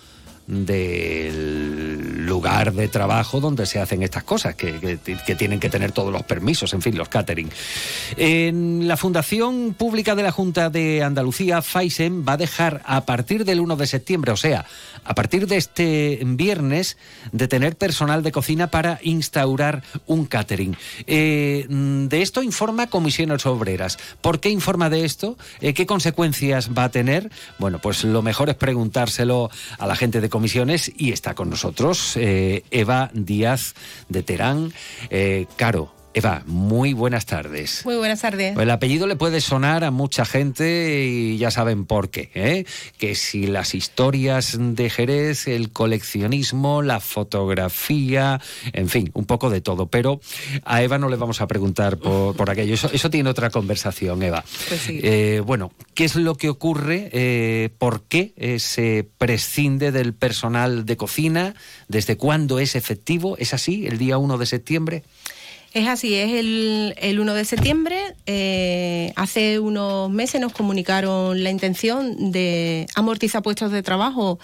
[0.48, 6.12] del lugar de trabajo donde se hacen estas cosas, que, que, tienen que tener todos
[6.12, 7.50] los permisos, en fin, los catering.
[8.16, 13.44] En la Fundación Pública de la Junta de Andalucía, FAISEM, va a dejar a partir
[13.44, 14.66] del 1 de septiembre, o sea,
[15.04, 16.96] a partir de este viernes,
[17.32, 20.76] de tener personal de cocina para instaurar un catering.
[21.06, 23.98] Eh, de esto informa Comisiones Obreras.
[24.20, 25.36] ¿Por qué informa de esto?
[25.60, 27.30] Eh, ¿Qué consecuencias va a tener?
[27.58, 32.16] Bueno, pues lo mejor es preguntárselo a la gente de comisiones y está con nosotros
[32.16, 33.74] eh, Eva Díaz
[34.08, 34.72] de Terán.
[35.56, 37.84] Caro, Eva, muy buenas tardes.
[37.84, 38.56] Muy buenas tardes.
[38.56, 42.30] El apellido le puede sonar a mucha gente y ya saben por qué.
[42.34, 42.66] ¿eh?
[42.98, 48.40] Que si las historias de Jerez, el coleccionismo, la fotografía,
[48.72, 49.86] en fin, un poco de todo.
[49.86, 50.20] Pero
[50.64, 52.74] a Eva no le vamos a preguntar por, aquello.
[52.74, 54.44] Eso, tiene otra conversación, Eva.
[54.68, 55.00] Pues sí.
[55.02, 57.10] Eh, bueno, ¿qué es lo que ocurre?
[57.12, 61.56] Eh, ¿Por qué eh, se prescinde del personal de cocina?
[61.88, 63.36] ¿Desde cuándo es efectivo?
[63.36, 63.88] ¿Es así?
[63.88, 65.02] ¿El día 1 de septiembre?
[65.74, 67.98] Es así, es el, el 1 de septiembre.
[68.26, 74.38] Eh, hace unos meses nos comunicaron la intención de amortizar puestos de trabajo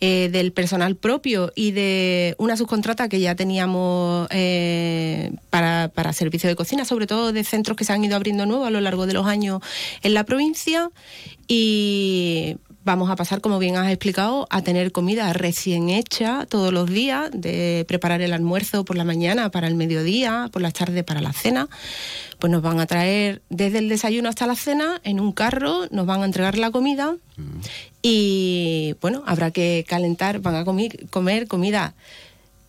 [0.00, 6.48] eh, del personal propio y de una subcontrata que ya teníamos eh, para, para servicio
[6.48, 9.08] de cocina, sobre todo de centros que se han ido abriendo nuevos a lo largo
[9.08, 9.60] de los años
[10.04, 10.92] en la provincia.
[11.48, 12.56] Y
[12.88, 17.30] vamos a pasar, como bien has explicado, a tener comida recién hecha todos los días,
[17.34, 21.34] de preparar el almuerzo por la mañana para el mediodía, por la tarde para la
[21.34, 21.68] cena.
[22.38, 26.06] Pues nos van a traer desde el desayuno hasta la cena en un carro, nos
[26.06, 27.16] van a entregar la comida
[28.00, 31.92] y bueno, habrá que calentar, van a comer comida,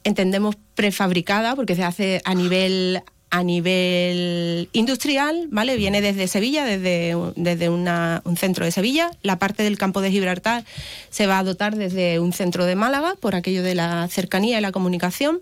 [0.03, 5.77] entendemos prefabricada, porque se hace a nivel a nivel industrial, ¿vale?
[5.77, 9.11] Viene desde Sevilla, desde, desde un centro de Sevilla.
[9.21, 10.65] La parte del campo de Gibraltar
[11.09, 14.61] se va a dotar desde un centro de Málaga, por aquello de la cercanía y
[14.61, 15.41] la comunicación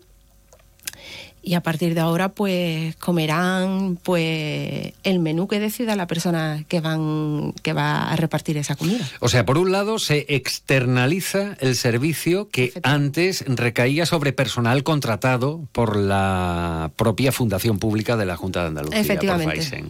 [1.47, 6.81] y a partir de ahora pues comerán pues el menú que decida la persona que
[6.81, 9.07] van que va a repartir esa comida.
[9.21, 15.65] O sea, por un lado se externaliza el servicio que antes recaía sobre personal contratado
[15.71, 18.99] por la propia fundación pública de la Junta de Andalucía.
[18.99, 19.85] Efectivamente.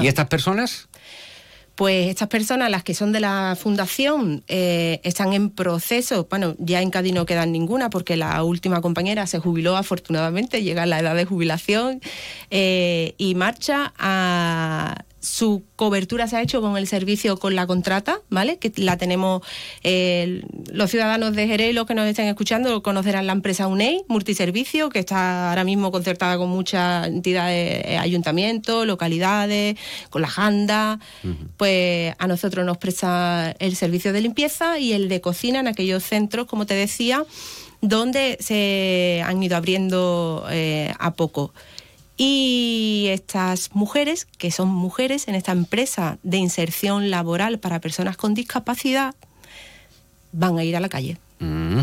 [0.00, 0.88] ¿Y estas personas?
[1.74, 6.26] Pues estas personas, las que son de la fundación, eh, están en proceso.
[6.28, 10.82] Bueno, ya en Cádiz no quedan ninguna porque la última compañera se jubiló afortunadamente, llega
[10.82, 12.00] a la edad de jubilación
[12.50, 18.20] eh, y marcha a su cobertura se ha hecho con el servicio con la contrata,
[18.28, 18.58] ¿vale?
[18.58, 19.42] Que la tenemos
[19.84, 24.90] eh, los ciudadanos de Jerez, los que nos estén escuchando, conocerán la empresa UNEI, multiservicio,
[24.90, 29.76] que está ahora mismo concertada con muchas entidades, eh, ayuntamientos, localidades,
[30.10, 30.98] con la JANDA.
[31.56, 36.02] Pues a nosotros nos presta el servicio de limpieza y el de cocina en aquellos
[36.02, 37.24] centros, como te decía,
[37.80, 41.52] donde se han ido abriendo eh, a poco.
[42.24, 48.32] Y estas mujeres, que son mujeres en esta empresa de inserción laboral para personas con
[48.32, 49.16] discapacidad,
[50.30, 51.18] van a ir a la calle.
[51.40, 51.80] Mm.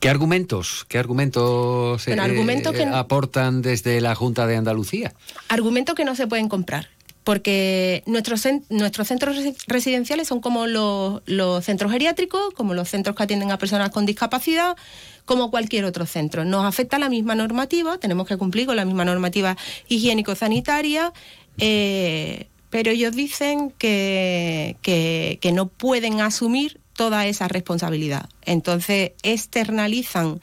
[0.00, 5.12] ¿Qué argumentos, qué argumentos, eh, aportan desde la Junta de Andalucía?
[5.50, 6.88] Argumentos que no se pueden comprar
[7.24, 13.22] porque nuestros, nuestros centros residenciales son como los, los, centros geriátricos, como los centros que
[13.22, 14.76] atienden a personas con discapacidad,
[15.24, 16.44] como cualquier otro centro.
[16.44, 19.56] Nos afecta la misma normativa, tenemos que cumplir con la misma normativa
[19.88, 21.12] higiénico-sanitaria,
[21.58, 28.28] eh, pero ellos dicen que, que, no pueden asumir toda esa responsabilidad.
[28.42, 30.40] Entonces externalizan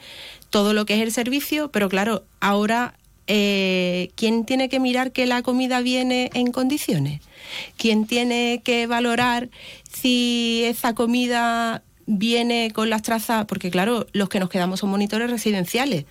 [0.50, 2.94] todo lo que es el servicio, pero claro, ahora
[3.26, 7.20] eh, ¿quién tiene que mirar que la comida viene en condiciones?
[7.76, 9.50] ¿Quién tiene que valorar
[9.88, 13.46] si esa comida viene con las trazas?
[13.46, 16.04] Porque claro, los que nos quedamos son monitores residenciales,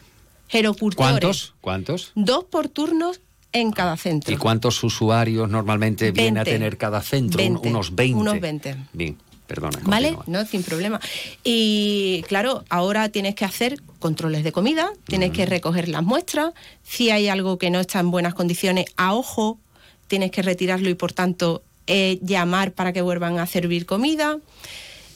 [0.47, 1.12] gerocultores.
[1.20, 1.54] ¿Cuántos?
[1.62, 2.12] ¿Cuántos?
[2.16, 3.20] Dos por turnos
[3.52, 4.34] en cada centro.
[4.34, 6.52] ¿Y cuántos usuarios normalmente viene a 20.
[6.52, 7.41] tener cada centro?
[7.43, 7.70] Un- 20.
[7.70, 8.20] Unos 20.
[8.20, 8.76] Unos 20.
[8.93, 9.80] Bien, perdona.
[9.84, 10.14] ¿Vale?
[10.14, 10.41] continúa.
[10.43, 11.00] No, sin problema.
[11.43, 16.54] Y claro, ahora tienes que hacer controles de comida, tienes que recoger las muestras.
[16.84, 19.60] Si hay algo que no está en buenas condiciones, a ojo,
[20.08, 24.38] tienes que retirarlo y por tanto eh, llamar para que vuelvan a servir comida.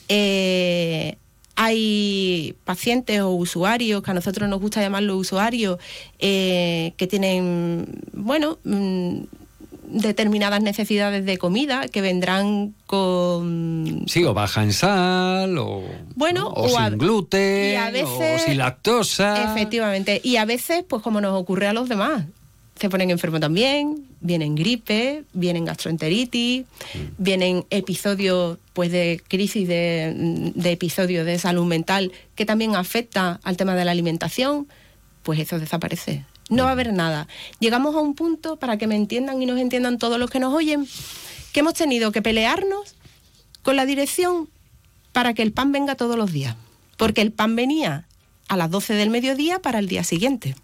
[0.08, 1.16] Eh,
[1.56, 5.78] hay pacientes o usuarios, que a nosotros nos gusta llamarlos usuarios,
[6.18, 9.18] eh, que tienen, bueno, mm,
[9.86, 15.82] determinadas necesidades de comida, que vendrán con Sí, o baja en sal, o,
[16.16, 16.48] Bueno, ¿no?
[16.48, 19.52] o, sin gluten, y a veces- o sin lactosa.
[19.52, 20.20] Efectivamente.
[20.24, 22.24] Y a veces, pues como nos ocurre a los demás,
[22.76, 26.64] se ponen enfermos también, vienen gripe, vienen gastroenteritis,
[27.18, 33.56] vienen episodios pues de crisis de, de episodios de salud mental que también afecta al
[33.56, 34.66] tema de la alimentación,
[35.22, 36.24] pues eso desaparece.
[36.50, 37.26] No va a haber nada.
[37.58, 40.52] Llegamos a un punto, para que me entiendan y nos entiendan todos los que nos
[40.52, 40.86] oyen,
[41.52, 42.96] que hemos tenido que pelearnos
[43.62, 44.48] con la dirección
[45.12, 46.56] para que el pan venga todos los días.
[46.96, 48.06] Porque el pan venía
[48.48, 50.54] a las 12 del mediodía para el día siguiente.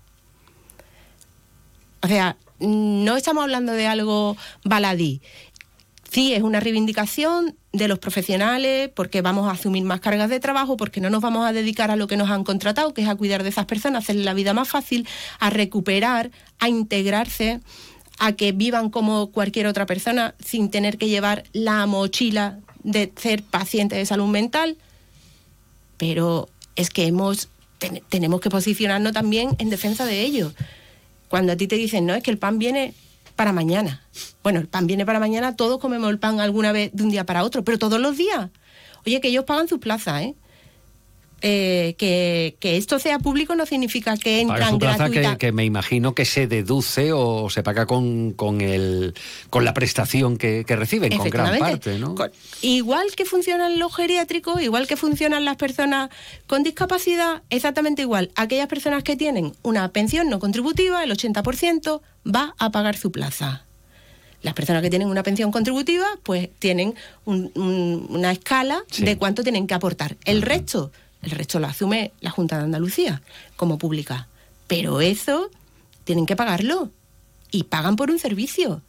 [2.03, 5.21] O sea, no estamos hablando de algo baladí.
[6.11, 10.77] Sí, es una reivindicación de los profesionales porque vamos a asumir más cargas de trabajo,
[10.77, 13.15] porque no nos vamos a dedicar a lo que nos han contratado, que es a
[13.15, 15.07] cuidar de esas personas, hacerles la vida más fácil,
[15.39, 17.61] a recuperar, a integrarse,
[18.19, 23.45] a que vivan como cualquier otra persona sin tener que llevar la mochila de ser
[23.45, 24.79] paciente de salud mental.
[25.97, 27.49] Pero es que hemos
[27.79, 30.55] ten- tenemos que posicionarnos también en defensa de ellos.
[31.31, 32.93] Cuando a ti te dicen, no, es que el pan viene
[33.37, 34.03] para mañana.
[34.43, 37.25] Bueno, el pan viene para mañana, todos comemos el pan alguna vez de un día
[37.25, 38.51] para otro, pero todos los días.
[39.07, 40.35] Oye, que ellos pagan sus plazas, ¿eh?
[41.43, 45.33] Eh, que, que esto sea público no significa que entran su plaza gratuita.
[45.33, 49.15] que, que me imagino que se deduce o se paga con, con, el,
[49.49, 52.15] con la prestación que, que reciben, con gran parte, ¿no?
[52.15, 52.31] Con-
[52.61, 56.11] igual que funcionan los geriátricos, igual que funcionan las personas
[56.47, 58.31] con discapacidad, exactamente igual.
[58.35, 63.65] Aquellas personas que tienen una pensión no contributiva, el 80% va a pagar su plaza.
[64.43, 69.05] Las personas que tienen una pensión contributiva, pues tienen un- un- una escala Sí.
[69.05, 70.17] de cuánto tienen que aportar.
[70.25, 70.93] El resto,
[71.23, 73.23] el resto lo asume la Junta de Andalucía
[73.57, 74.29] como pública.
[74.67, 75.51] Pero eso
[76.05, 76.91] tienen que pagarlo
[77.51, 78.83] y pagan por un servicio.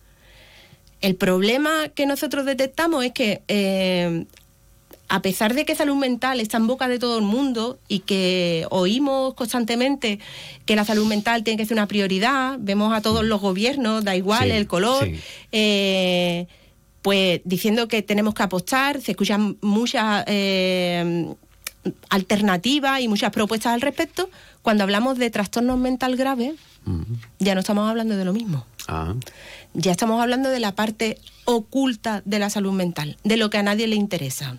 [1.02, 4.26] El problema que nosotros detectamos es que, eh,
[5.10, 8.66] a pesar de que salud mental está en boca de todo el mundo y que
[8.70, 10.20] oímos constantemente
[10.66, 14.16] que la salud mental tiene que ser una prioridad, vemos a todos los gobiernos, da
[14.16, 15.20] igual Sí, el color, sí.
[15.52, 16.48] eh,
[17.02, 21.34] pues diciendo que tenemos que apostar, se escuchan muchas eh,
[22.10, 24.30] alternativas y muchas propuestas al respecto.
[24.62, 26.54] Cuando hablamos de trastornos mental graves,
[27.40, 29.14] ya no estamos hablando de lo mismo Ah,
[29.74, 33.64] ya estamos hablando de la parte oculta de la salud mental, de lo que a
[33.64, 34.58] nadie le interesa.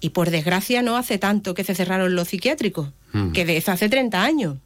[0.00, 2.90] Y por desgracia no hace tanto que se cerraron los psiquiátricos,
[3.32, 4.56] que de eso hace 30 años.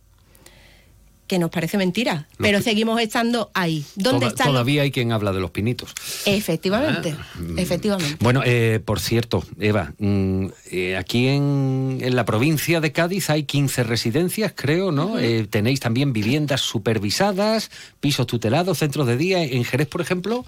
[1.31, 3.85] Que nos parece mentira, Los pero seguimos estando ahí.
[3.95, 5.95] ¿Dónde toda- están los- todavía hay quien habla de los pinitos.
[6.27, 7.15] Efectivamente,
[7.57, 8.17] efectivamente.
[8.19, 13.45] Bueno, eh, por cierto, Eva, mm, eh, aquí en, en la provincia de Cádiz hay
[13.45, 15.21] 15 residencias, creo, ¿no?
[15.21, 17.71] Eh, tenéis también viviendas supervisadas,
[18.01, 19.41] pisos tutelados, centros de día.
[19.45, 20.45] En Jerez, por ejemplo,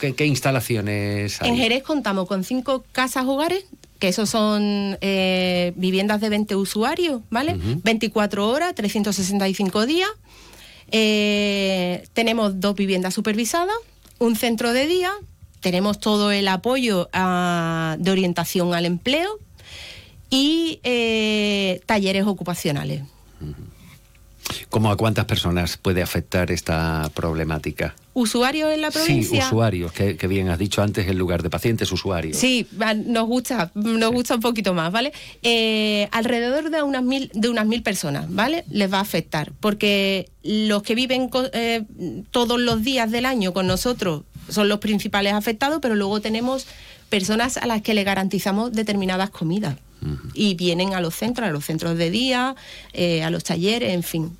[0.00, 1.50] ¿qué, qué instalaciones hay?
[1.50, 3.66] En Jerez contamos con cinco casas hogares,
[4.02, 7.54] que esos son eh, viviendas de 20 usuarios, ¿vale?
[7.84, 10.08] 24 horas, 365 días.
[10.90, 13.76] Eh, tenemos dos viviendas supervisadas,
[14.18, 15.12] un centro de día,
[15.60, 19.38] tenemos todo el apoyo ah, de orientación al empleo
[20.30, 23.04] y eh, talleres ocupacionales.
[24.70, 27.94] ¿Cómo a cuántas personas puede afectar esta problemática?
[28.14, 29.46] ¿Usuarios en la Sí, provincia?
[29.46, 32.36] usuarios, que, que bien has dicho antes en lugar de pacientes, usuarios.
[32.36, 32.66] Sí,
[33.06, 35.12] nos gusta, nos gusta un poquito más, ¿vale?
[35.42, 38.64] Eh, alrededor de unas mil, de unas mil personas, ¿vale?
[38.70, 41.84] Les va a afectar, porque los que viven eh,
[42.30, 46.66] todos los días del año con nosotros son los principales afectados, pero luego tenemos
[47.08, 49.76] personas a las que le garantizamos determinadas comidas
[50.34, 52.56] y vienen a los centros, a los centros de día,
[52.92, 54.36] eh, a los talleres, en fin.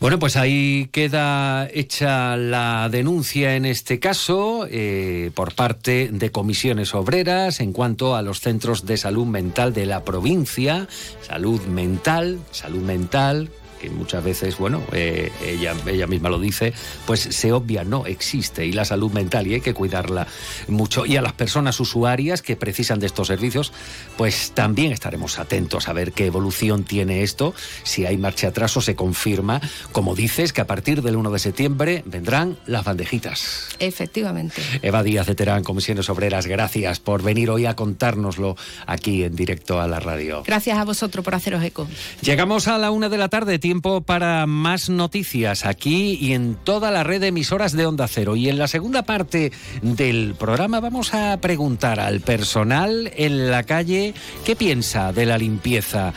[0.00, 6.94] Bueno, pues ahí queda hecha la denuncia en este caso eh, por parte de comisiones
[6.94, 10.88] obreras en cuanto a los centros de salud mental de la provincia,
[11.20, 13.50] salud mental, salud mental
[13.80, 16.72] que muchas veces, bueno, eh, ella, ella misma lo dice,
[17.06, 18.66] pues se obvia, no existe.
[18.66, 20.26] Y la salud mental, y hay que cuidarla
[20.68, 21.06] mucho.
[21.06, 23.72] Y a las personas usuarias que precisan de estos servicios,
[24.16, 28.80] pues también estaremos atentos a ver qué evolución tiene esto, si hay marcha atrás o
[28.80, 29.60] se confirma,
[29.92, 33.68] como dices, que a partir del 1 de septiembre vendrán las bandejitas.
[33.78, 34.62] Efectivamente.
[34.82, 38.56] Eva Díaz de Terán, Comisiones Obreras, gracias por venir hoy a contárnoslo
[38.86, 40.42] aquí en directo a la radio.
[40.46, 41.88] Gracias a vosotros por haceros eco.
[42.20, 46.90] Llegamos a la una de la tarde, tiempo para más noticias aquí y en toda
[46.90, 48.34] la red de emisoras de Onda Cero.
[48.34, 54.12] Y en la segunda parte del programa vamos a preguntar al personal en la calle
[54.44, 56.12] qué piensa de la limpieza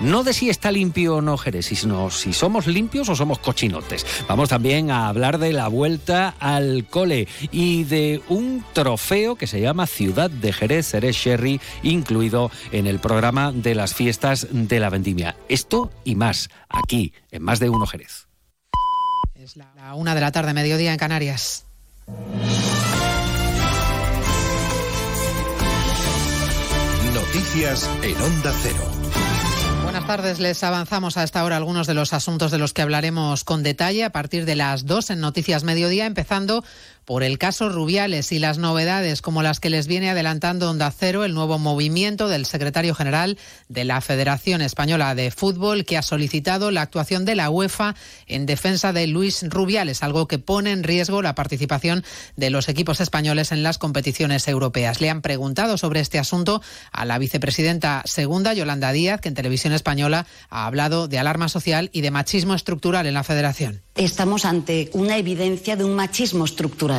[0.00, 4.06] no de si está limpio o no Jerez, sino si somos limpios o somos cochinotes.
[4.28, 9.60] Vamos también a hablar de la vuelta al cole y de un trofeo que se
[9.60, 14.90] llama Ciudad de Jerez, Jerez Sherry, incluido en el programa de las fiestas de la
[14.90, 15.36] vendimia.
[15.48, 18.28] Esto y más, aquí, en Más de Uno Jerez.
[19.34, 21.66] Es la una de la tarde, mediodía en Canarias.
[27.14, 29.01] Noticias en Onda Cero.
[30.02, 33.44] Buenas tardes, les avanzamos a esta hora algunos de los asuntos de los que hablaremos
[33.44, 36.64] con detalle a partir de las dos en Noticias Mediodía, empezando
[37.04, 41.24] por el caso Rubiales y las novedades como las que les viene adelantando Onda Cero,
[41.24, 43.38] el nuevo movimiento del secretario general
[43.68, 47.94] de la Federación Española de Fútbol, que ha solicitado la actuación de la UEFA
[48.26, 52.04] en defensa de Luis Rubiales, algo que pone en riesgo la participación
[52.36, 55.00] de los equipos españoles en las competiciones europeas.
[55.00, 59.72] Le han preguntado sobre este asunto a la vicepresidenta segunda, Yolanda Díaz, que en televisión
[59.72, 63.82] española ha hablado de alarma social y de machismo estructural en la Federación.
[63.94, 66.91] Estamos ante una evidencia de un machismo estructural.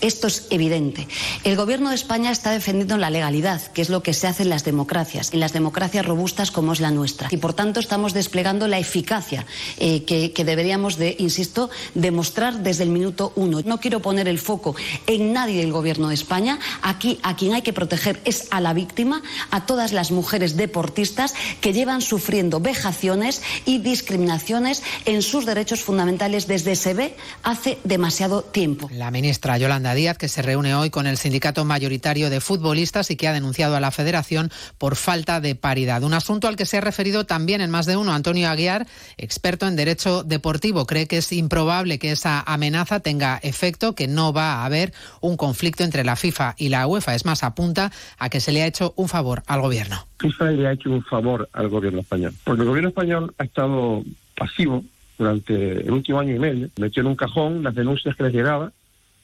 [0.00, 1.06] Esto es evidente.
[1.44, 4.48] El Gobierno de España está defendiendo la legalidad, que es lo que se hace en
[4.48, 7.28] las democracias, en las democracias robustas como es la nuestra.
[7.30, 9.46] Y por tanto estamos desplegando la eficacia
[9.78, 13.60] eh, que, deberíamos de, insisto, demostrar desde el minuto uno.
[13.64, 14.74] No quiero poner el foco
[15.06, 16.58] en nadie del Gobierno de España.
[16.82, 21.34] Aquí a quien hay que proteger es a la víctima, a todas las mujeres deportistas
[21.60, 28.88] que llevan sufriendo vejaciones y discriminaciones en sus derechos fundamentales desde SEBE hace demasiado tiempo.
[28.92, 33.16] La ministra Yolanda Díaz, que se reúne hoy con el sindicato mayoritario de futbolistas y
[33.16, 36.02] que ha denunciado a la federación por falta de paridad.
[36.02, 39.66] Un asunto al que se ha referido también en más de uno Antonio Aguiar, experto
[39.66, 40.86] en derecho deportivo.
[40.86, 45.36] Cree que es improbable que esa amenaza tenga efecto, que no va a haber un
[45.36, 47.14] conflicto entre la FIFA y la UEFA.
[47.14, 50.06] Es más, apunta a que se le ha hecho un favor al gobierno.
[50.18, 54.02] FIFA le ha hecho un favor al gobierno español, porque el gobierno español ha estado
[54.36, 54.82] pasivo
[55.18, 58.72] durante el último año y medio, metió en un cajón las denuncias que les llegaba,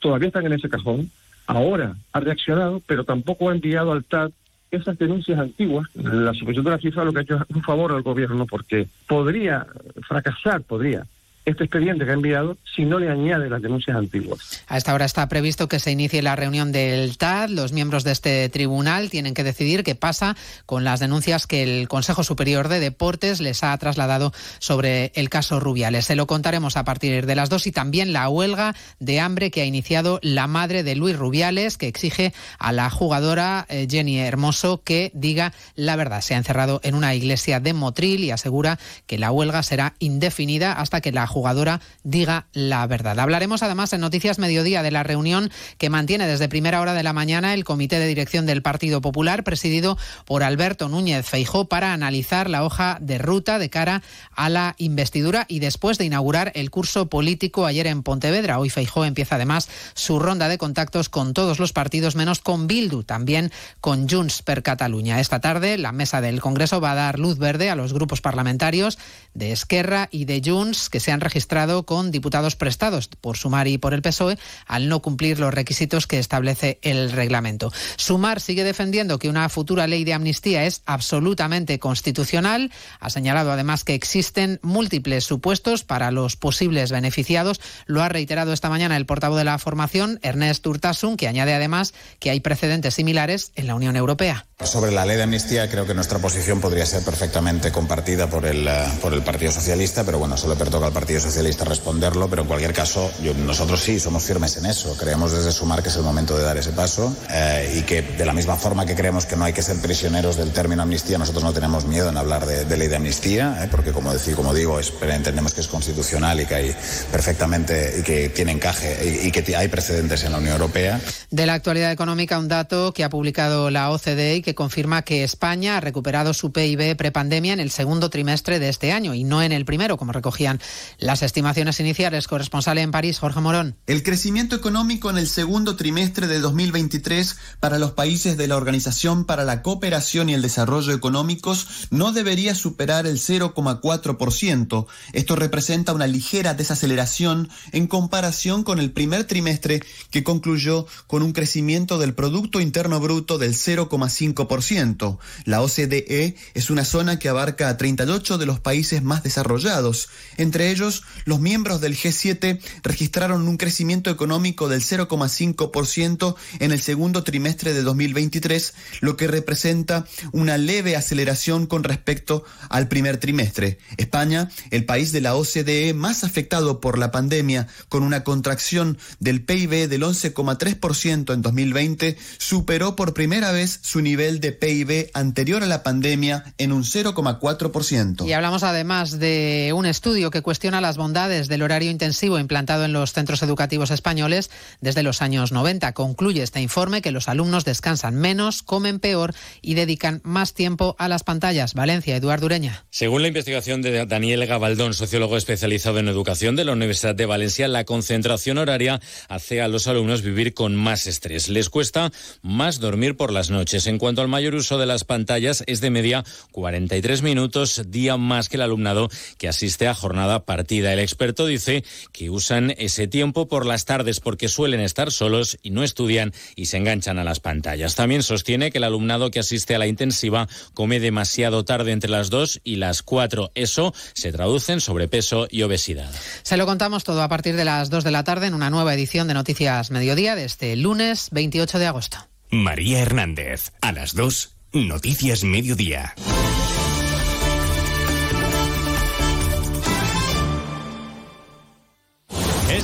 [0.03, 1.11] todavía están en ese cajón,
[1.47, 4.33] ahora ha reaccionado, pero tampoco ha enviado al TAT
[4.71, 5.87] esas denuncias antiguas.
[5.95, 8.89] La Supervisión de la FIFA lo que ha hecho es un favor al gobierno porque
[9.07, 9.67] podría
[10.07, 11.07] fracasar, podría
[11.45, 14.63] este expediente que ha enviado si no le añade las denuncias antiguas.
[14.69, 17.51] A esta hora está previsto que se inicie la reunión del TAD.
[17.51, 20.37] Los miembros de este tribunal tienen que decidir qué pasa
[20.67, 25.61] con las denuncias que el Consejo Superior de Deportes les ha trasladado sobre el caso
[25.61, 26.07] Rubiales.
[26.07, 29.63] Se lo contaremos a partir de las dos y también la huelga de hambre que
[29.63, 34.83] ha iniciado la madre de Luis Rubiales, que exige a la jugadora eh, Jenny Hermoso
[34.83, 36.21] que diga la verdad.
[36.21, 40.73] Se ha encerrado en una iglesia de Motril y asegura que la huelga será indefinida
[40.73, 43.19] hasta que la jugadora diga la verdad.
[43.19, 47.13] Hablaremos además en Noticias Mediodía de la reunión que mantiene desde primera hora de la
[47.13, 52.49] mañana el Comité de Dirección del Partido Popular, presidido por Alberto Núñez Feijó, para analizar
[52.51, 54.03] la hoja de ruta de cara
[54.37, 58.59] a la investidura y después de inaugurar el curso político ayer en Pontevedra.
[58.59, 63.03] Hoy Feijó empieza además su ronda de contactos con todos los partidos, menos con Bildu,
[63.03, 65.21] también con Junts per Cataluña.
[65.21, 68.99] Esta tarde la mesa del Congreso va a dar luz verde a los grupos parlamentarios
[69.33, 73.79] de Esquerra y de Junts que se han registrado con diputados prestados por Sumar y
[73.79, 77.73] por el PSOE al no cumplir los requisitos que establece el reglamento.
[77.97, 82.71] Sumar sigue defendiendo que una futura ley de amnistía es absolutamente constitucional.
[83.01, 87.61] Ha señalado además que existen múltiples supuestos para los posibles beneficiados.
[87.87, 91.95] Lo ha reiterado esta mañana el portavoz de la formación, Ernest Urtasun, que añade además
[92.19, 94.47] que hay precedentes similares en la Unión Europea.
[94.65, 98.69] Sobre la ley de amnistía creo que nuestra posición podría ser perfectamente compartida por el,
[99.01, 102.73] por el Partido Socialista, pero bueno, solo pertoca al Partido Socialista responderlo, pero en cualquier
[102.73, 104.97] caso yo, nosotros sí somos firmes en eso.
[104.97, 108.25] Creemos desde Sumar que es el momento de dar ese paso eh, y que de
[108.25, 111.45] la misma forma que creemos que no hay que ser prisioneros del término amnistía, nosotros
[111.45, 114.55] no tenemos miedo en hablar de, de ley de amnistía, eh, porque como, decir, como
[114.55, 116.77] digo, es, entendemos que es constitucional y que hay
[117.11, 121.01] perfectamente y que tiene encaje y, y que hay precedentes en la Unión Europea.
[121.31, 125.25] De la actualidad económica, un dato que ha publicado la OCDE y que confirma que
[125.25, 129.43] España ha recuperado su PIB prepandemia en el segundo trimestre de este año y no
[129.43, 130.61] en el primero, como recogían
[131.03, 132.29] las estimaciones iniciales.
[132.29, 133.77] Corresponsal en París, Jorge Morón.
[133.87, 139.25] El crecimiento económico en el segundo trimestre de 2023 para los países de la Organización
[139.25, 144.87] para la Cooperación y el Desarrollo Económicos no debería superar el 0,4%.
[145.13, 151.33] Esto representa una ligera desaceleración en comparación con el primer trimestre que concluyó con un
[151.33, 155.19] crecimiento del Producto Interno Bruto del 0,5%.
[155.45, 160.09] La OCDE es una zona que abarca a 38 de los países más desarrollados.
[160.37, 160.92] Entre ellos,
[161.25, 167.83] los miembros del G7 registraron un crecimiento económico del 0,5% en el segundo trimestre de
[167.83, 173.79] 2023, lo que representa una leve aceleración con respecto al primer trimestre.
[173.97, 179.45] España, el país de la OCDE más afectado por la pandemia, con una contracción del
[179.45, 185.67] PIB del 11,3% en 2020, superó por primera vez su nivel de PIB anterior a
[185.67, 188.27] la pandemia en un 0,4%.
[188.27, 192.93] Y hablamos además de un estudio que cuestiona las bondades del horario intensivo implantado en
[192.93, 195.93] los centros educativos españoles desde los años 90.
[195.93, 201.09] Concluye este informe que los alumnos descansan menos, comen peor y dedican más tiempo a
[201.09, 201.75] las pantallas.
[201.75, 202.85] Valencia, Eduardo Ureña.
[202.91, 207.69] Según la investigación de Daniel Gabaldón, sociólogo especializado en educación de la Universidad de Valencia,
[207.69, 211.49] la concentración horaria hace a los alumnos vivir con más estrés.
[211.49, 212.11] Les cuesta
[212.43, 213.87] más dormir por las noches.
[213.87, 218.49] En cuanto al mayor uso de las pantallas, es de media 43 minutos día más
[218.49, 219.09] que el alumnado
[219.39, 220.62] que asiste a jornada partida.
[220.69, 225.71] El experto dice que usan ese tiempo por las tardes porque suelen estar solos y
[225.71, 227.95] no estudian y se enganchan a las pantallas.
[227.95, 232.31] También sostiene que el alumnado que asiste a la intensiva come demasiado tarde entre las
[232.31, 233.53] 2 y las 4.
[233.55, 236.11] Eso se traduce en sobrepeso y obesidad.
[236.43, 238.95] Se lo contamos todo a partir de las 2 de la tarde en una nueva
[238.95, 242.19] edición de Noticias Mediodía de este lunes 28 de agosto.
[242.51, 246.15] María Hernández, a las 2, Noticias Mediodía.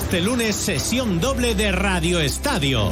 [0.09, 2.89] Este lunes, sesión doble de Radio Estadio.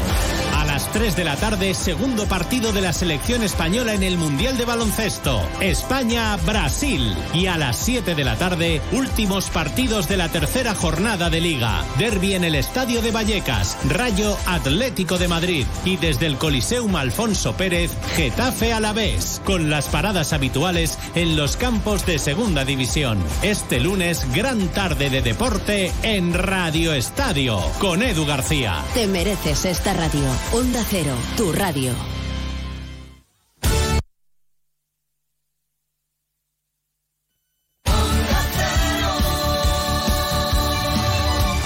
[0.97, 4.57] A las 3 de la tarde, segundo partido de la selección española en el Mundial
[4.57, 5.47] de Baloncesto.
[5.61, 7.15] España-Brasil.
[7.35, 11.85] Y a las 7 de la tarde, últimos partidos de la tercera jornada de Liga.
[11.99, 13.77] Derby en el Estadio de Vallecas.
[13.91, 15.67] Rayo Atlético de Madrid.
[15.85, 19.43] Y desde el Coliseum Alfonso Pérez, Getafe a la vez.
[19.45, 23.23] Con las paradas habituales en los campos de Segunda División.
[23.43, 27.61] Este lunes, gran tarde de deporte en Radio Estadio.
[27.81, 28.83] Con Edu García.
[28.95, 30.25] Te mereces esta radio.
[30.55, 31.93] Onda Cero, tu radio.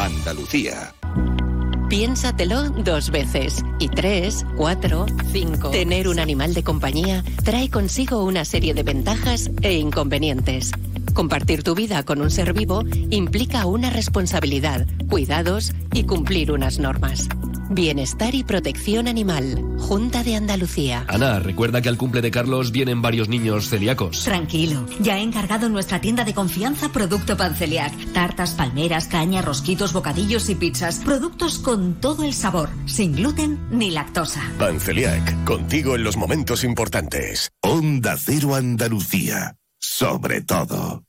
[0.01, 0.95] Andalucía.
[1.91, 3.63] Piénsatelo dos veces.
[3.79, 5.69] Y tres, cuatro, cinco.
[5.69, 10.73] Tener un animal de compañía trae consigo una serie de ventajas e inconvenientes.
[11.13, 17.29] Compartir tu vida con un ser vivo implica una responsabilidad, cuidados y cumplir unas normas.
[17.73, 19.65] Bienestar y protección animal.
[19.79, 21.05] Junta de Andalucía.
[21.07, 24.25] Ana, recuerda que al cumple de Carlos vienen varios niños celíacos.
[24.25, 27.95] Tranquilo, ya he encargado en nuestra tienda de confianza producto Panceliac.
[28.13, 30.99] Tartas, palmeras, caña, rosquitos, bocadillos y pizzas.
[31.05, 34.43] Productos con todo el sabor, sin gluten ni lactosa.
[34.59, 37.53] Panceliac, contigo en los momentos importantes.
[37.61, 39.55] Onda Cero Andalucía.
[39.79, 41.05] Sobre todo.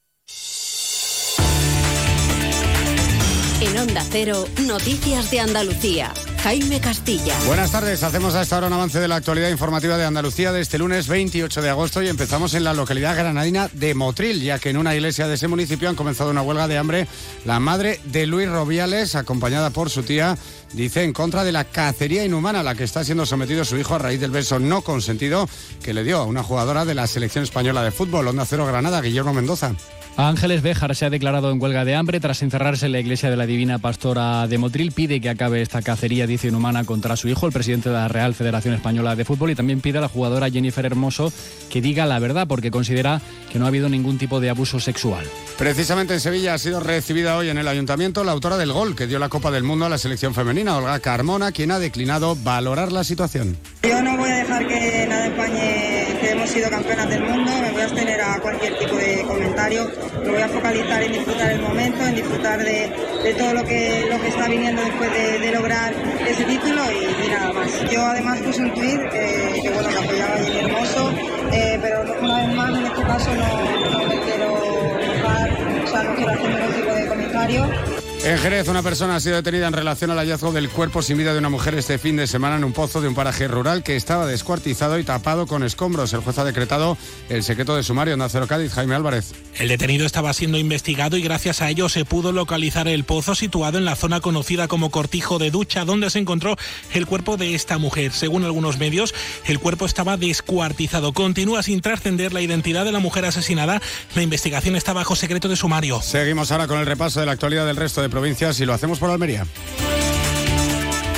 [3.62, 6.14] En Onda Cero, Noticias de Andalucía.
[6.44, 7.36] Jaime Castilla.
[7.46, 10.62] Buenas tardes, hacemos a esta hora un avance de la actualidad informativa de Andalucía de
[10.62, 14.72] este lunes 28 de agosto y empezamos en la localidad granadina de Motril, ya que
[14.72, 17.08] en una iglesia de ese municipio han comenzado una huelga de hambre.
[17.46, 20.36] La madre de Luis Robiales, acompañada por su tía,
[20.74, 23.94] dice en contra de la cacería inhumana a la que está siendo sometido su hijo
[23.94, 25.48] a raíz del beso no consentido
[25.84, 29.00] que le dio a una jugadora de la selección española de fútbol, Onda Cero Granada,
[29.02, 29.76] Guillermo Mendoza.
[30.18, 33.38] Ángeles Béjar se ha declarado en huelga de hambre tras encerrarse en la iglesia de
[33.38, 34.92] la Divina Pastora de Motril.
[34.92, 38.34] Pide que acabe esta cacería, dice inhumana, contra su hijo, el presidente de la Real
[38.34, 41.32] Federación Española de Fútbol, y también pide a la jugadora Jennifer Hermoso
[41.70, 43.22] que diga la verdad, porque considera
[43.52, 45.26] que no ha habido ningún tipo de abuso sexual.
[45.58, 49.08] Precisamente en Sevilla ha sido recibida hoy en el ayuntamiento la autora del gol que
[49.08, 52.92] dio la Copa del Mundo a la selección femenina, Olga Carmona, quien ha declinado valorar
[52.92, 53.58] la situación.
[53.84, 57.72] Yo no voy a dejar que nada empañe que hemos sido campeonas del mundo, me
[57.72, 59.90] voy a abstener a cualquier tipo de comentario,
[60.24, 64.06] me voy a focalizar en disfrutar el momento, en disfrutar de, de todo lo que,
[64.10, 65.94] lo que está viniendo después de, de lograr
[66.28, 67.91] ese título y, nada más.
[67.91, 71.11] Yo además puse un tuit eh, que bueno, que apoyaba Jenny Hermoso,
[71.51, 75.51] eh, pero una vez más en este caso no, no me quiero mojar,
[75.84, 78.01] o sea, no quiero hacer ningún tipo de comentario.
[78.24, 81.34] En Jerez, una persona ha sido detenida en relación al hallazgo del cuerpo sin vida
[81.34, 83.95] de una mujer este fin de semana en un pozo de un paraje rural que
[83.95, 86.13] estaba descuartizado y tapado con escombros.
[86.13, 86.99] El juez ha decretado
[87.30, 89.32] el secreto de sumario en Nacero Cádiz, Jaime Álvarez.
[89.55, 93.80] El detenido estaba siendo investigado y gracias a ello se pudo localizar el pozo situado
[93.80, 96.57] en la zona conocida como Cortijo de Ducha, donde se encontró
[96.93, 98.11] el cuerpo de esta mujer.
[98.11, 99.15] Según algunos medios,
[99.45, 101.13] el cuerpo estaba descuartizado.
[101.13, 103.82] Continúa sin trascender la identidad de la mujer asesinada.
[104.13, 106.03] La investigación está bajo secreto de sumario.
[106.03, 108.99] Seguimos ahora con el repaso de la actualidad del resto de provincias y lo hacemos
[108.99, 109.45] por Almería.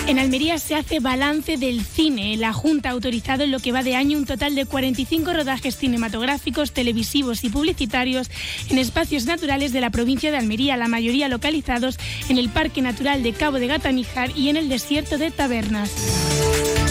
[0.06, 2.36] En Almería se hace balance del cine.
[2.36, 5.78] La Junta ha autorizado en lo que va de año un total de 45 rodajes
[5.78, 8.30] cinematográficos, televisivos y publicitarios
[8.70, 13.24] en espacios naturales de la provincia de Almería, la mayoría localizados en el Parque Natural
[13.24, 15.90] de Cabo de Gatamijar y en el desierto de Tabernas.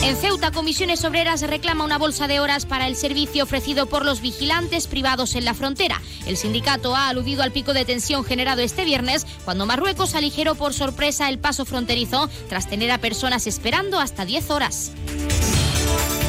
[0.03, 4.20] En Ceuta, Comisiones Obreras reclama una bolsa de horas para el servicio ofrecido por los
[4.20, 6.03] vigilantes privados en la frontera.
[6.26, 10.74] El sindicato ha aludido al pico de tensión generado este viernes cuando Marruecos aligeró por
[10.74, 14.90] sorpresa el paso fronterizo tras tener a personas esperando hasta 10 horas.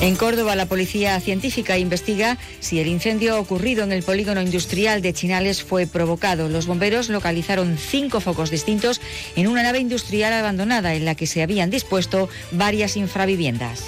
[0.03, 5.13] En Córdoba, la policía científica investiga si el incendio ocurrido en el polígono industrial de
[5.13, 6.49] Chinales fue provocado.
[6.49, 8.99] Los bomberos localizaron cinco focos distintos
[9.37, 13.85] en una nave industrial abandonada en la que se habían dispuesto varias infraviviendas.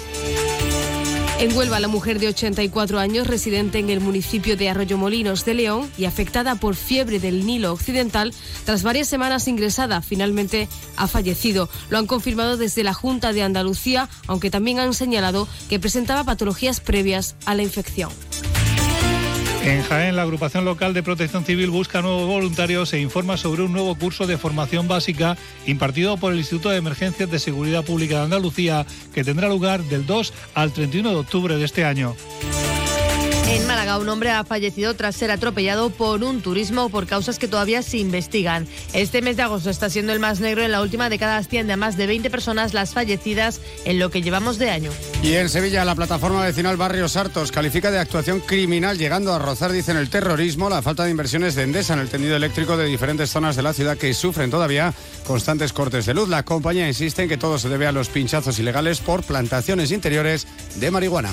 [1.38, 5.90] En Huelva, la mujer de 84 años, residente en el municipio de Arroyomolinos de León
[5.98, 8.32] y afectada por fiebre del Nilo Occidental,
[8.64, 10.66] tras varias semanas ingresada, finalmente
[10.96, 11.68] ha fallecido.
[11.90, 16.80] Lo han confirmado desde la Junta de Andalucía, aunque también han señalado que presentaba patologías
[16.80, 18.10] previas a la infección.
[19.66, 23.72] En Jaén, la agrupación local de protección civil busca nuevos voluntarios e informa sobre un
[23.72, 25.36] nuevo curso de formación básica
[25.66, 30.06] impartido por el Instituto de Emergencias de Seguridad Pública de Andalucía, que tendrá lugar del
[30.06, 32.14] 2 al 31 de octubre de este año.
[33.48, 37.46] En Málaga, un hombre ha fallecido tras ser atropellado por un turismo por causas que
[37.46, 38.66] todavía se investigan.
[38.92, 40.64] Este mes de agosto está siendo el más negro.
[40.64, 44.20] En la última década asciende a más de 20 personas las fallecidas en lo que
[44.20, 44.90] llevamos de año.
[45.22, 49.70] Y en Sevilla, la plataforma vecinal Barrios Sartos califica de actuación criminal, llegando a rozar,
[49.70, 53.30] dicen, el terrorismo, la falta de inversiones de Endesa en el tendido eléctrico de diferentes
[53.30, 54.92] zonas de la ciudad que sufren todavía
[55.24, 56.28] constantes cortes de luz.
[56.28, 60.48] La compañía insiste en que todo se debe a los pinchazos ilegales por plantaciones interiores
[60.74, 61.32] de marihuana.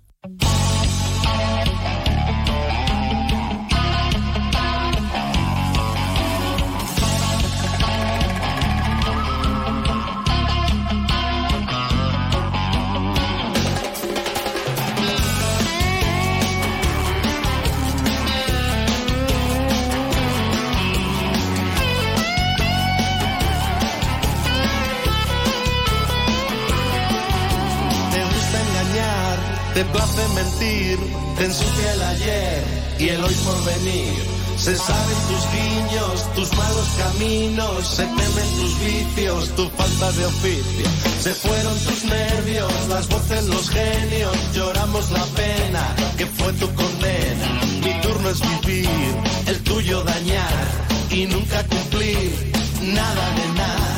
[31.41, 32.63] Te ensucia el ayer
[32.99, 34.13] y el hoy por venir.
[34.57, 40.85] Se saben tus guiños, tus malos caminos, se temen tus vicios, tu falta de oficio.
[41.19, 45.83] Se fueron tus nervios, las voces, los genios, lloramos la pena
[46.15, 47.47] que fue tu condena.
[47.85, 49.15] Mi turno es vivir,
[49.47, 50.65] el tuyo dañar
[51.09, 53.89] y nunca cumplir nada de nada,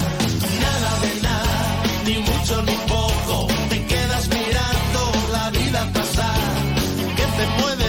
[0.62, 2.83] nada de nada, ni mucho ni
[7.44, 7.83] ¿Qué te puede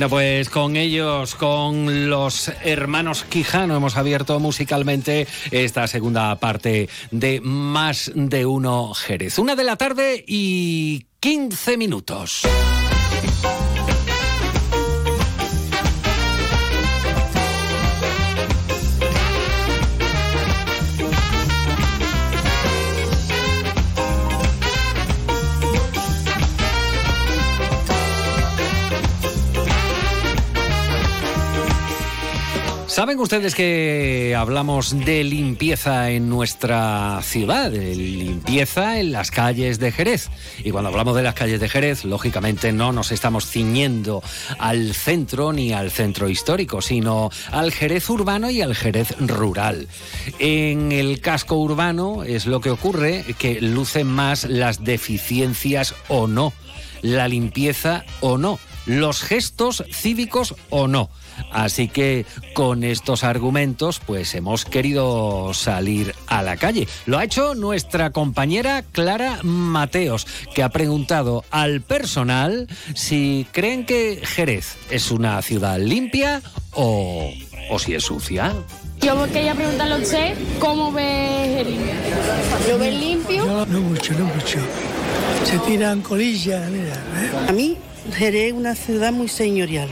[0.00, 7.42] Bueno, pues con ellos, con los hermanos Quijano, hemos abierto musicalmente esta segunda parte de
[7.42, 9.38] Más de Uno Jerez.
[9.38, 12.46] Una de la tarde y 15 minutos.
[33.00, 37.70] ¿Saben ustedes que hablamos de limpieza en nuestra ciudad?
[37.70, 40.28] De limpieza en las calles de Jerez.
[40.62, 44.22] Y cuando hablamos de las calles de Jerez, lógicamente no nos estamos ciñendo
[44.58, 49.88] al centro ni al centro histórico, sino al Jerez urbano y al Jerez rural.
[50.38, 56.52] En el casco urbano es lo que ocurre que lucen más las deficiencias o no,
[57.00, 61.08] la limpieza o no, los gestos cívicos o no.
[61.50, 66.86] Así que con estos argumentos, pues hemos querido salir a la calle.
[67.06, 74.20] Lo ha hecho nuestra compañera Clara Mateos, que ha preguntado al personal si creen que
[74.22, 77.30] Jerez es una ciudad limpia o,
[77.70, 78.52] o si es sucia.
[79.00, 82.68] Yo quería preguntarle a usted cómo ve Jerez.
[82.68, 83.46] ¿Lo ve limpio?
[83.46, 84.58] No, no mucho, no mucho.
[85.44, 86.94] Se tiran colillas, mira.
[86.94, 87.48] ¿eh?
[87.48, 87.78] A mí,
[88.14, 89.88] Jerez es una ciudad muy señorial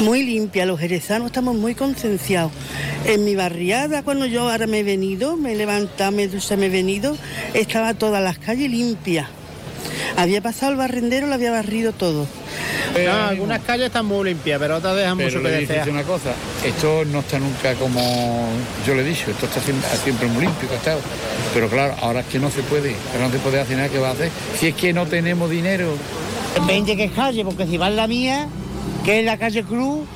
[0.00, 0.66] muy limpia.
[0.66, 2.52] Los jerezanos estamos muy concienciados.
[3.06, 6.66] En mi barriada, cuando yo ahora me he venido, me he levantado, me he me
[6.66, 7.16] he venido,
[7.52, 9.28] estaba todas las calles limpias.
[10.16, 12.26] Había pasado el barrendero, lo había barrido todo.
[13.28, 15.88] algunas calles están muy limpias, pero otras dejan mucho que desear.
[15.88, 16.32] una cosa,
[16.64, 18.48] esto no está nunca como
[18.86, 19.60] yo le he dicho, esto está
[19.96, 21.00] siempre, muy limpio, estado.
[21.52, 23.98] Pero claro, ahora es que no se puede, pero no se puede hacer nada, ¿qué
[23.98, 24.30] va a hacer?
[24.58, 25.94] Si es que no tenemos dinero.
[26.54, 28.48] Depende qué calle, porque si va en la mía,
[29.04, 30.06] que es la calle Cruz,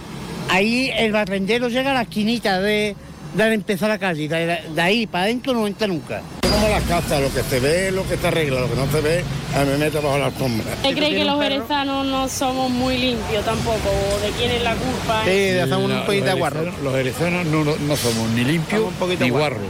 [0.49, 2.97] ahí el barrendero llega a la esquinita de,
[3.35, 6.23] de empezar la calle, de, ahí para adentro no entra nunca.
[6.43, 8.91] Como las casas, lo que se ve es lo que está arreglado, lo que no
[8.91, 10.73] se ve, a mí me meto bajo la alfombra.
[10.75, 13.91] ¿Usted cree que los jerezanos no somos muy limpios tampoco?
[14.15, 15.23] ¿O de quién es la culpa?
[15.25, 16.73] Sí, de hacemos un poquito de guarro.
[16.83, 18.91] Los jerezanos no, no, somos ni limpios
[19.21, 19.61] ni guarro.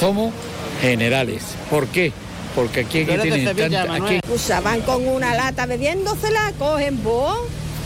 [0.00, 0.32] Somos
[0.80, 1.42] generales.
[1.70, 2.12] ¿Por qué?
[2.54, 4.20] porque aquí hay que tener tanta, aquí...
[4.62, 7.36] van con una lata bebiéndosela, cogen vos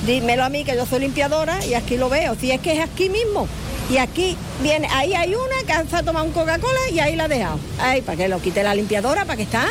[0.07, 2.34] dímelo a mí que yo soy limpiadora y aquí lo veo.
[2.40, 3.49] Si es que es aquí mismo.
[3.90, 7.28] Y aquí viene, ahí hay una que ha tomado un Coca-Cola y ahí la ha
[7.28, 7.59] dejado.
[7.78, 9.66] Ay, para que lo quite la limpiadora, para que está.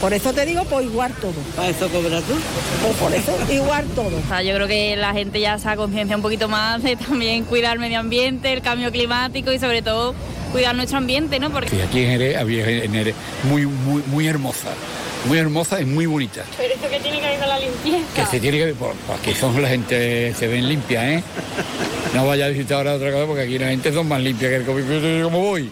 [0.00, 1.34] por eso te digo, pues igual todo.
[1.56, 2.34] ¿Para eso cobras tú?
[2.82, 4.16] Pues por eso, igual todo.
[4.16, 6.94] O sea, yo creo que la gente ya se ha concienciado un poquito más de
[6.96, 10.14] también cuidar el medio ambiente, el cambio climático y sobre todo
[10.52, 11.50] cuidar nuestro ambiente, ¿no?
[11.50, 11.70] Porque...
[11.70, 13.14] Sí, aquí en Jerez había en
[13.50, 14.68] muy, muy, muy hermosa
[15.26, 16.44] muy hermosa y muy bonita.
[16.56, 18.06] Pero esto que tiene que ver con la limpieza.
[18.14, 21.22] Que se tiene que ver, pues, aquí son la gente se ven limpia, ¿eh?
[22.14, 24.56] No vaya a visitar ahora otra cosa porque aquí la gente son más limpia que
[24.56, 25.70] el como voy.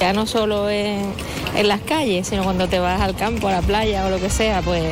[0.00, 1.12] Ya no solo en,
[1.56, 4.30] en las calles, sino cuando te vas al campo, a la playa o lo que
[4.30, 4.82] sea, pues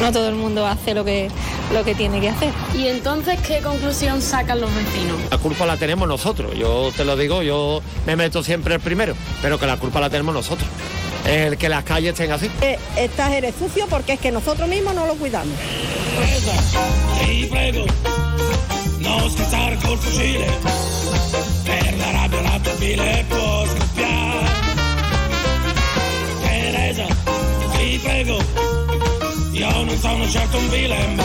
[0.00, 1.28] no todo el mundo hace lo que,
[1.72, 2.52] lo que tiene que hacer.
[2.74, 5.16] ¿Y entonces qué conclusión sacan los vecinos?
[5.30, 9.14] La culpa la tenemos nosotros, yo te lo digo, yo me meto siempre el primero,
[9.42, 10.68] pero que la culpa la tenemos nosotros
[11.26, 12.50] el que las calles estén así.
[12.60, 15.54] Eh, estás eres sucio porque es que nosotros mismos no lo cuidamos.
[17.24, 17.84] Ti prego,
[19.82, 20.46] col fucile,
[21.64, 24.46] per la rabbia la tua bile può scoppiare.
[26.42, 27.06] Teresa,
[27.76, 28.38] ti prego,
[29.54, 31.24] io non sono certo un vile, ma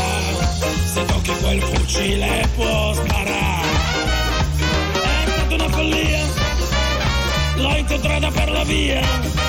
[0.86, 3.68] se tocchi quel fucile può sparare.
[4.94, 6.26] È stata una follia,
[7.56, 9.48] l'ho incontrata per la via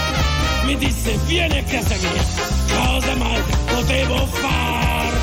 [0.71, 2.25] mi disse vieni a casa mia,
[2.69, 5.19] cosa mai potevo fare?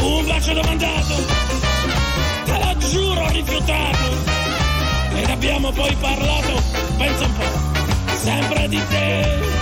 [0.00, 1.14] Un bacio domandato,
[2.44, 4.16] te lo giuro rifiutato,
[5.14, 6.62] ed abbiamo poi parlato,
[6.96, 9.55] pensa un po', sempre di te.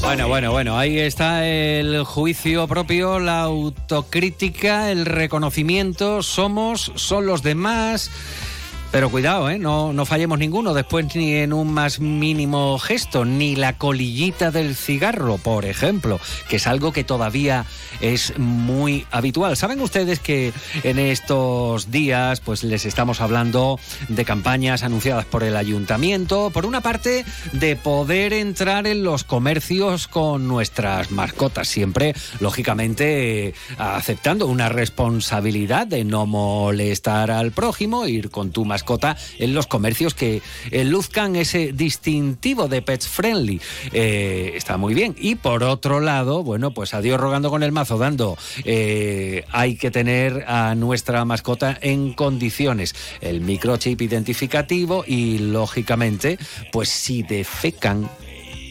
[0.00, 7.42] Bueno, bueno, bueno, ahí está el juicio propio, la autocrítica, el reconocimiento, somos, son los
[7.42, 8.10] demás.
[8.94, 9.58] Pero cuidado, ¿eh?
[9.58, 14.76] no, no fallemos ninguno después ni en un más mínimo gesto, ni la colillita del
[14.76, 17.64] cigarro, por ejemplo, que es algo que todavía
[18.00, 19.56] es muy habitual.
[19.56, 20.52] Saben ustedes que
[20.84, 26.80] en estos días pues les estamos hablando de campañas anunciadas por el ayuntamiento, por una
[26.80, 35.88] parte de poder entrar en los comercios con nuestras mascotas, siempre lógicamente aceptando una responsabilidad
[35.88, 40.84] de no molestar al prójimo, ir con tu mascota mascota en los comercios que eh,
[40.84, 43.60] luzcan ese distintivo de pets friendly.
[43.92, 45.16] Eh, está muy bien.
[45.18, 48.36] Y por otro lado, bueno, pues adiós rogando con el mazo dando.
[48.64, 52.94] Eh, hay que tener a nuestra mascota en condiciones.
[53.22, 56.38] El microchip identificativo y, lógicamente,
[56.70, 58.10] pues si defecan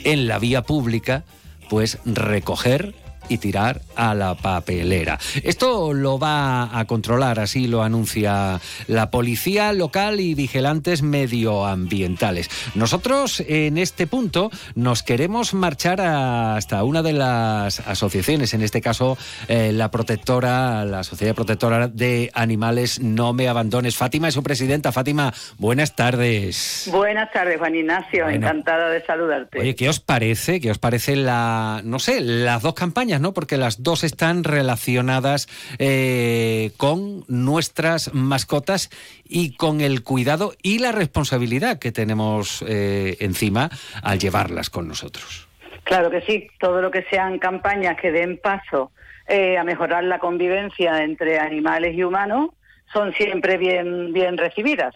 [0.03, 1.23] en la vía pública,
[1.69, 2.93] pues recoger
[3.29, 5.19] y tirar a la papelera.
[5.43, 12.49] Esto lo va a controlar, así lo anuncia la policía local y vigilantes medioambientales.
[12.75, 19.17] Nosotros en este punto nos queremos marchar hasta una de las asociaciones, en este caso
[19.47, 23.95] eh, la protectora, la Sociedad Protectora de Animales No Me Abandones.
[23.95, 24.91] Fátima es su presidenta.
[24.91, 26.89] Fátima, buenas tardes.
[26.91, 28.29] Buenas tardes, Juan Ignacio.
[28.29, 29.59] Encantada de saludarte.
[29.59, 30.59] Oye, ¿qué os parece?
[30.59, 33.12] ¿Qué os parece la, no sé, las dos campañas?
[33.19, 33.33] ¿No?
[33.33, 35.47] Porque las dos están relacionadas
[35.79, 38.89] eh, con nuestras mascotas
[39.23, 43.69] y con el cuidado y la responsabilidad que tenemos eh, encima
[44.01, 45.47] al llevarlas con nosotros.
[45.83, 48.91] Claro que sí, todo lo que sean campañas que den paso
[49.27, 52.51] eh, a mejorar la convivencia entre animales y humanos
[52.91, 54.95] son siempre bien, bien recibidas.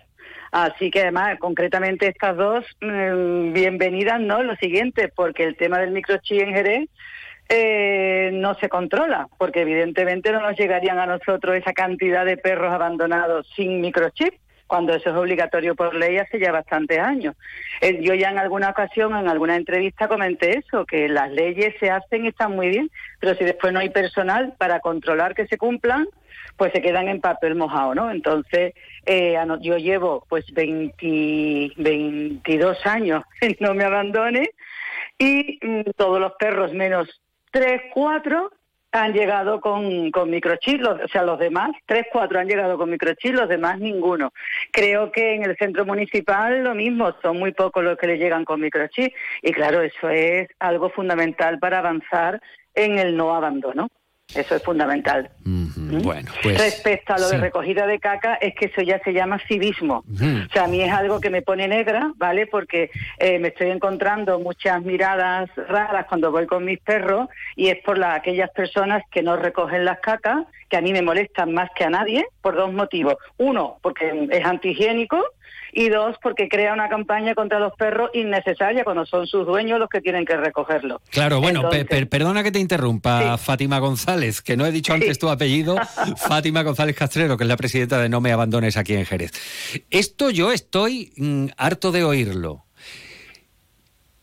[0.51, 4.43] Así que además, concretamente estas dos, mm, bienvenidas, ¿no?
[4.43, 6.89] Lo siguiente, porque el tema del microchip en Jerez
[7.49, 12.73] eh, no se controla, porque evidentemente no nos llegarían a nosotros esa cantidad de perros
[12.73, 14.33] abandonados sin microchip,
[14.67, 17.35] cuando eso es obligatorio por ley hace ya bastantes años.
[17.81, 21.89] Eh, yo ya en alguna ocasión, en alguna entrevista comenté eso, que las leyes se
[21.89, 25.57] hacen y están muy bien, pero si después no hay personal para controlar que se
[25.57, 26.05] cumplan,
[26.57, 28.11] pues se quedan en papel mojado, ¿no?
[28.11, 28.73] Entonces,
[29.05, 34.49] eh, yo llevo pues 20, 22 años en No Me Abandone
[35.17, 37.21] y mm, todos los perros menos
[37.57, 38.51] tres, cuatro
[38.91, 43.33] han llegado con, con microchip, o sea, los demás, tres, cuatro han llegado con microchip,
[43.33, 44.31] los demás ninguno.
[44.71, 48.45] Creo que en el centro municipal lo mismo, son muy pocos los que le llegan
[48.45, 52.39] con microchip y claro, eso es algo fundamental para avanzar
[52.75, 53.89] en el no abandono.
[54.35, 55.29] Eso es fundamental.
[55.45, 56.01] ¿Mm?
[56.01, 59.39] Bueno, pues, Respecto a lo de recogida de caca, es que eso ya se llama
[59.47, 60.03] civismo.
[60.05, 62.45] O sea, a mí es algo que me pone negra, ¿vale?
[62.45, 67.77] Porque eh, me estoy encontrando muchas miradas raras cuando voy con mis perros y es
[67.83, 71.85] por aquellas personas que no recogen las cacas, que a mí me molestan más que
[71.85, 73.15] a nadie, por dos motivos.
[73.37, 75.23] Uno, porque es antihigiénico
[75.77, 79.89] y dos, porque crea una campaña contra los perros innecesaria cuando son sus dueños los
[79.89, 80.99] que tienen que recogerlo.
[81.11, 81.69] Claro, bueno,
[82.09, 85.77] perdona que te interrumpa, Fátima González, que no he dicho antes tu apellido,
[86.27, 89.31] Fátima González Castrero, que es la presidenta de No Me Abandones aquí en Jerez.
[89.91, 92.66] Esto yo estoy mm, harto de oírlo.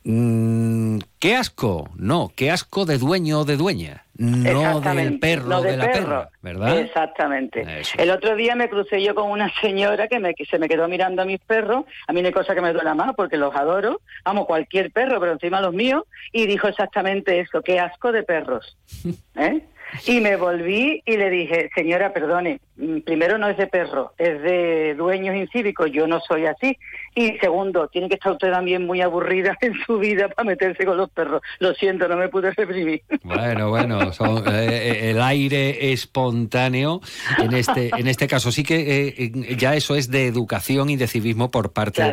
[0.07, 5.63] Mm, qué asco, no, qué asco de dueño o de dueña, no del perro o
[5.63, 6.79] de, la perra, ¿verdad?
[6.79, 7.65] Exactamente.
[7.97, 10.89] El otro día me crucé yo con una señora que, me, que se me quedó
[10.89, 13.57] mirando a mis perros, a mí no hay cosa que me duela más porque los
[13.57, 18.25] adoro, amo cualquier perro, pero encima los míos, y dijo exactamente eso, qué asco de
[18.25, 18.77] perros.
[19.37, 19.63] ¿Eh?
[20.07, 22.61] Y me volví y le dije, señora, perdone,
[23.05, 26.77] primero no es de perro, es de dueños incívicos, yo no soy así.
[27.15, 30.97] Y segundo, tiene que estar usted también muy aburrida en su vida para meterse con
[30.97, 31.43] los perros.
[31.61, 33.03] Lo siento, no me pude reprimir.
[33.23, 37.01] Bueno, bueno, son, eh, eh, el aire espontáneo,
[37.39, 41.07] en este, en este caso sí que eh, ya eso es de educación y de
[41.07, 42.13] civismo por parte de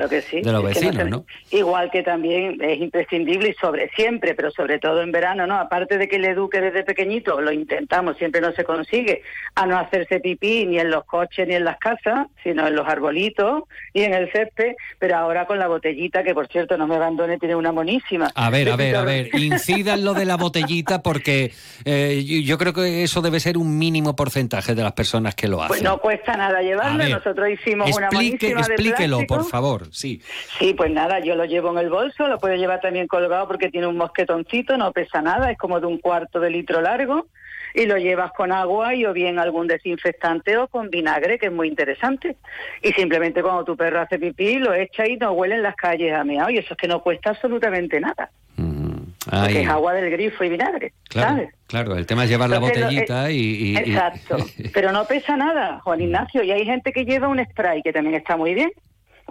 [0.51, 5.11] los vecinos, no, Igual que también es imprescindible y sobre siempre, pero sobre todo en
[5.11, 5.55] verano, ¿no?
[5.55, 9.23] Aparte de que le eduque desde pequeñito, lo intentamos, siempre no se consigue,
[9.55, 12.87] a no hacerse pipí ni en los coches ni en las casas, sino en los
[12.87, 16.95] arbolitos y en el césped, pero ahora con la botellita, que por cierto no me
[16.95, 18.29] abandone, tiene una monísima.
[18.35, 21.51] A ver, a ver, a ver, incidan lo de la botellita porque
[21.85, 25.57] eh, yo creo que eso debe ser un mínimo porcentaje de las personas que lo
[25.57, 25.83] pues hacen.
[25.83, 30.21] Pues no cuesta nada llevarlo, nosotros hicimos una monísima Explíquelo, por favor, sí.
[30.59, 33.69] Sí, pues nada, yo lo llevo en el bolso, lo puedo llevar también colgado porque
[33.69, 37.27] tiene un mosquetoncito, no pesa nada, es como de un cuarto de litro largo
[37.73, 41.51] y lo llevas con agua y o bien algún desinfectante o con vinagre, que es
[41.51, 42.37] muy interesante.
[42.81, 46.13] Y simplemente cuando tu perro hace pipí, lo echa y no huele en las calles
[46.13, 46.49] a meado.
[46.49, 48.29] Y eso es que no cuesta absolutamente nada.
[48.57, 51.49] Mm, Porque es agua del grifo y vinagre, claro, ¿sabes?
[51.67, 54.37] Claro, el tema es llevar la botellita y, Exacto,
[54.73, 56.03] pero no pesa nada, Juan mm.
[56.03, 56.43] Ignacio.
[56.43, 58.71] Y hay gente que lleva un spray, que también está muy bien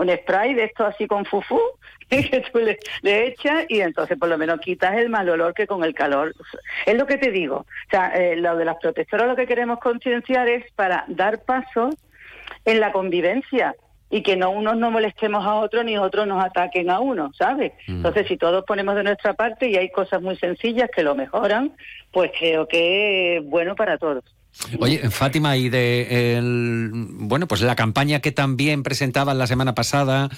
[0.01, 1.61] un spray de esto así con fufú
[2.31, 5.85] que tú le, echas y entonces por lo menos quitas el mal olor que con
[5.85, 6.35] el calor.
[6.85, 7.59] Es lo que te digo.
[7.59, 11.91] O sea, eh, lo de las protectoras lo que queremos concienciar es para dar paso
[12.65, 13.75] en la convivencia
[14.11, 17.73] y que no unos no molestemos a otros ni otros nos ataquen a uno, ¿sabes?
[17.87, 17.97] Mm.
[17.97, 21.73] Entonces, si todos ponemos de nuestra parte y hay cosas muy sencillas que lo mejoran,
[22.11, 24.25] pues creo que es bueno para todos.
[24.81, 30.29] Oye, Fátima, y de el, bueno, pues la campaña que también presentaban la semana pasada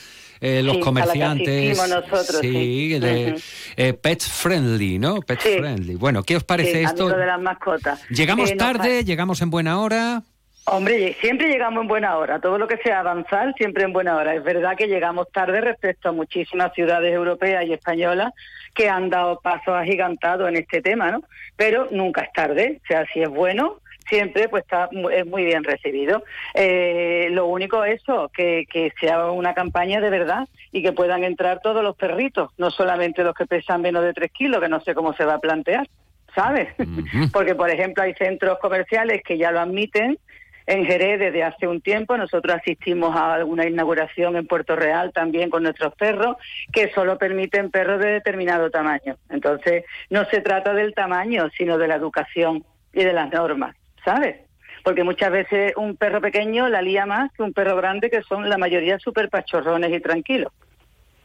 [0.43, 1.79] eh, los comerciantes.
[1.79, 3.41] nosotros, sí, de
[3.77, 5.21] eh, Pet Friendly, ¿no?
[5.23, 5.95] Pet Friendly.
[5.95, 7.09] Bueno, ¿qué os parece esto?
[7.09, 8.03] de las mascotas.
[8.11, 9.05] ¿Llegamos Eh, nos tarde?
[9.05, 10.23] ¿Llegamos en buena hora?
[10.65, 12.41] Hombre, siempre llegamos en buena hora.
[12.41, 14.35] Todo lo que sea avanzar, siempre en buena hora.
[14.35, 18.33] Es verdad que llegamos tarde respecto a muchísimas ciudades europeas y españolas
[18.75, 21.23] que han dado pasos agigantados en este tema, ¿no?
[21.57, 22.81] Pero nunca es tarde.
[22.83, 23.79] O sea, si es bueno,
[24.09, 26.25] siempre pues está es muy bien recibido.
[26.55, 31.25] Eh, lo único es eso, que, que sea una campaña de verdad y que puedan
[31.25, 34.81] entrar todos los perritos, no solamente los que pesan menos de tres kilos, que no
[34.81, 35.89] sé cómo se va a plantear,
[36.35, 36.69] ¿sabes?
[37.33, 40.19] Porque, por ejemplo, hay centros comerciales que ya lo admiten.
[40.65, 45.51] En Jerez desde hace un tiempo nosotros asistimos a alguna inauguración en Puerto Real también
[45.51, 46.37] con nuestros perros
[46.73, 49.17] que solo permiten perros de determinado tamaño.
[49.29, 53.75] Entonces no se trata del tamaño sino de la educación y de las normas,
[54.05, 54.37] ¿sabes?
[54.85, 58.49] Porque muchas veces un perro pequeño la lía más que un perro grande que son
[58.49, 60.53] la mayoría súper pachorrones y tranquilos.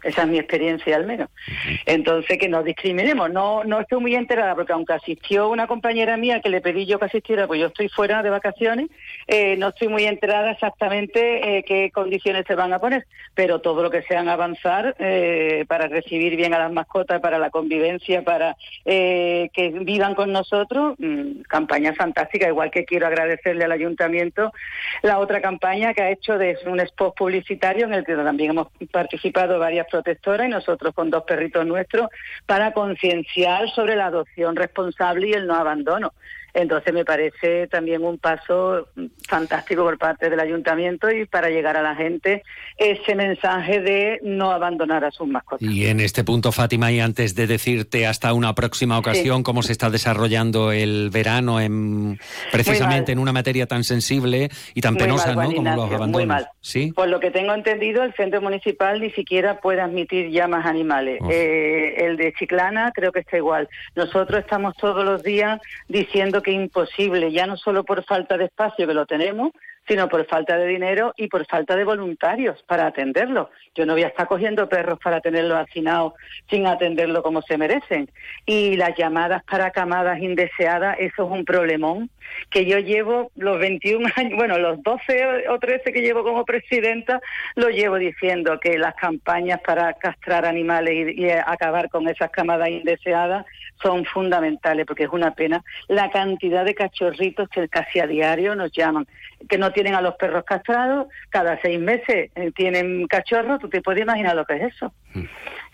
[0.03, 1.29] Esa es mi experiencia al menos.
[1.85, 3.31] Entonces, que no discriminemos.
[3.31, 6.99] No, no estoy muy enterada porque aunque asistió una compañera mía que le pedí yo
[6.99, 8.89] que asistiera, pues yo estoy fuera de vacaciones,
[9.27, 13.07] eh, no estoy muy enterada exactamente eh, qué condiciones se van a poner.
[13.33, 17.49] Pero todo lo que sean avanzar eh, para recibir bien a las mascotas, para la
[17.49, 22.47] convivencia, para que vivan con nosotros, mm, campaña fantástica.
[22.47, 24.53] Igual que quiero agradecerle al ayuntamiento
[25.01, 28.67] la otra campaña que ha hecho de un spot publicitario en el que también hemos
[28.91, 32.09] participado varias protectoras y nosotros con dos perritos nuestros
[32.45, 36.13] para concienciar sobre la adopción responsable y el no abandono.
[36.57, 38.87] Entonces me parece también un paso
[39.27, 42.41] fantástico por parte del ayuntamiento y para llegar a la gente
[42.77, 45.61] ese mensaje de no abandonar a sus mascotas.
[45.61, 49.71] Y en este punto, Fátima, y antes de decirte hasta una próxima ocasión cómo se
[49.71, 52.19] está desarrollando el verano en
[52.51, 55.55] precisamente en una materia tan sensible y tan Muy penosa, mal, ¿no?
[55.57, 56.27] Como los muy abandonos.
[56.27, 56.47] mal.
[56.61, 56.91] Sí.
[56.91, 61.19] Por lo que tengo entendido, el centro municipal ni siquiera puede admitir ya más animales.
[61.29, 63.69] Eh, el de Chiclana creo que está igual.
[63.95, 68.45] Nosotros estamos todos los días diciendo que es imposible, ya no solo por falta de
[68.45, 69.51] espacio que lo tenemos,
[69.87, 73.49] sino por falta de dinero y por falta de voluntarios para atenderlo.
[73.75, 76.13] Yo no voy a estar cogiendo perros para tenerlos hacinados
[76.49, 78.09] sin atenderlo como se merecen.
[78.45, 82.09] Y las llamadas para camadas indeseadas, eso es un problemón
[82.49, 87.21] que yo llevo los 21 años, bueno, los 12 o 13 que llevo como presidenta,
[87.55, 92.69] lo llevo diciendo que las campañas para castrar animales y, y acabar con esas camadas
[92.69, 93.45] indeseadas
[93.81, 98.71] son fundamentales, porque es una pena la cantidad de cachorritos que casi a diario nos
[98.71, 99.07] llaman,
[99.47, 103.83] que no tienen a los perros castrados, cada seis meses eh, tienen cachorros, tú te
[103.83, 104.91] puedes imaginar lo que es eso.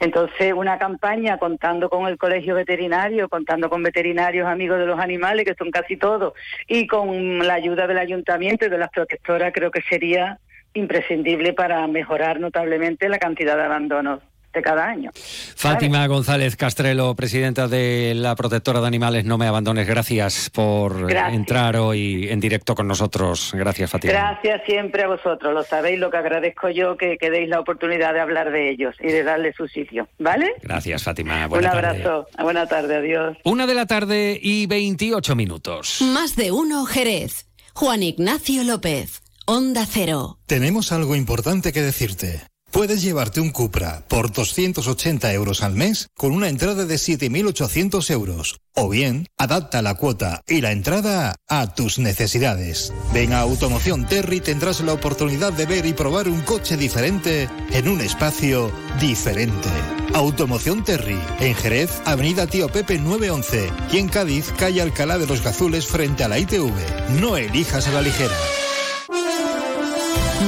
[0.01, 5.45] Entonces, una campaña contando con el colegio veterinario, contando con veterinarios amigos de los animales,
[5.45, 6.33] que son casi todos,
[6.67, 10.37] y con la ayuda del ayuntamiento y de las protectoras, creo que sería
[10.73, 14.19] imprescindible para mejorar notablemente la cantidad de abandonos
[14.53, 15.09] de cada año.
[15.55, 21.33] Fátima González Castrelo, presidenta de la Protectora de Animales No Me Abandones, gracias por Gracias.
[21.33, 23.51] entrar hoy en directo con nosotros.
[23.53, 24.13] Gracias, Fátima.
[24.13, 28.13] Gracias siempre a vosotros, lo sabéis, lo que agradezco yo que, que deis la oportunidad
[28.13, 30.51] de hablar de ellos y de darle su sitio, ¿vale?
[30.61, 31.47] Gracias, Fátima.
[31.47, 31.67] Un tarde.
[31.67, 33.38] abrazo, buena tarde, adiós.
[33.43, 36.01] Una de la tarde y 28 minutos.
[36.01, 37.47] Más de uno Jerez.
[37.73, 39.21] Juan Ignacio López.
[39.45, 40.38] Onda Cero.
[40.45, 42.41] Tenemos algo importante que decirte.
[42.73, 48.61] Puedes llevarte un Cupra por 280 euros al mes con una entrada de 7.800 euros.
[48.73, 52.91] O bien, adapta la cuota y la entrada a tus necesidades.
[53.13, 57.47] Ven a Automoción Terry y tendrás la oportunidad de ver y probar un coche diferente
[57.71, 59.69] en un espacio diferente.
[60.15, 65.43] Automoción Terry, en Jerez, Avenida Tío Pepe 911 y en Cádiz, calle Alcalá de los
[65.43, 66.73] Gazules frente a la ITV.
[67.21, 68.62] No elijas a la ligera.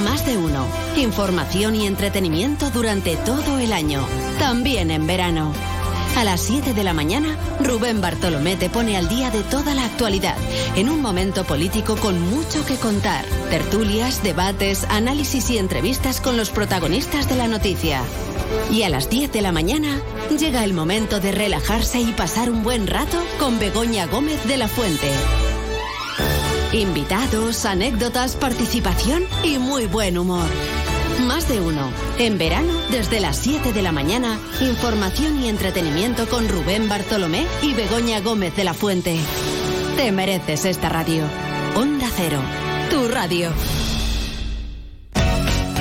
[0.03, 0.65] Más de uno.
[0.97, 4.05] Información y entretenimiento durante todo el año.
[4.39, 5.53] También en verano.
[6.17, 9.85] A las 7 de la mañana, Rubén Bartolomé te pone al día de toda la
[9.85, 10.37] actualidad,
[10.75, 13.25] en un momento político con mucho que contar.
[13.49, 18.01] Tertulias, debates, análisis y entrevistas con los protagonistas de la noticia.
[18.71, 19.99] Y a las 10 de la mañana,
[20.39, 24.67] llega el momento de relajarse y pasar un buen rato con Begoña Gómez de la
[24.67, 25.11] Fuente.
[26.75, 30.45] Invitados, anécdotas, participación y muy buen humor.
[31.25, 31.89] Más de uno.
[32.19, 37.73] En verano, desde las 7 de la mañana, información y entretenimiento con Rubén Bartolomé y
[37.73, 39.17] Begoña Gómez de la Fuente.
[39.95, 41.23] Te mereces esta radio.
[41.77, 42.41] Onda Cero,
[42.89, 43.53] tu radio.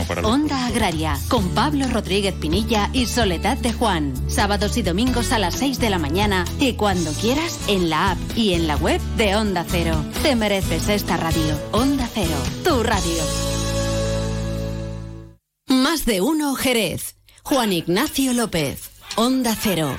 [0.00, 4.14] para los Onda Agraria, con Pablo Rodríguez Pinilla y Soledad de Juan.
[4.28, 8.18] Sábados y domingos a las 6 de la mañana y cuando quieras en la app
[8.34, 10.02] y en la web de Onda Cero.
[10.22, 11.58] Te mereces esta radio.
[11.72, 13.22] Onda Cero, tu radio.
[15.68, 17.16] Más de uno Jerez.
[17.42, 18.90] Juan Ignacio López.
[19.16, 19.96] Onda Cero.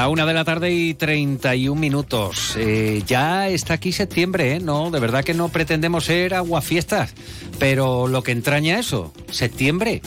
[0.00, 2.54] La una de la tarde y 31 minutos.
[2.56, 4.58] Eh, ya está aquí septiembre, ¿eh?
[4.58, 7.12] No, de verdad que no pretendemos ser aguafiestas.
[7.58, 10.00] Pero lo que entraña eso, septiembre.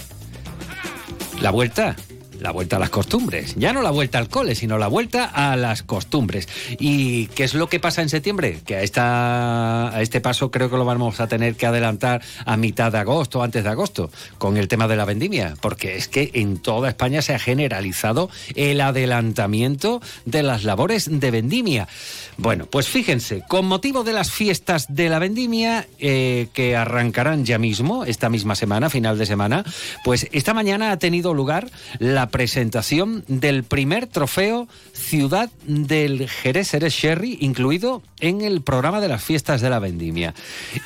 [1.41, 1.95] La vuelta.
[2.43, 3.55] La vuelta a las costumbres.
[3.55, 6.49] Ya no la vuelta al cole, sino la vuelta a las costumbres.
[6.77, 8.59] ¿Y qué es lo que pasa en septiembre?
[8.65, 12.57] Que a, esta, a este paso creo que lo vamos a tener que adelantar a
[12.57, 15.53] mitad de agosto, antes de agosto, con el tema de la vendimia.
[15.61, 21.31] Porque es que en toda España se ha generalizado el adelantamiento de las labores de
[21.31, 21.87] vendimia.
[22.35, 27.57] Bueno, pues fíjense, con motivo de las fiestas de la vendimia eh, que arrancarán ya
[27.57, 29.63] mismo, esta misma semana, final de semana,
[30.03, 36.91] pues esta mañana ha tenido lugar la presentación del primer trofeo Ciudad del Jerez Jerez
[36.91, 40.33] Sherry, incluido en el programa de las fiestas de la vendimia.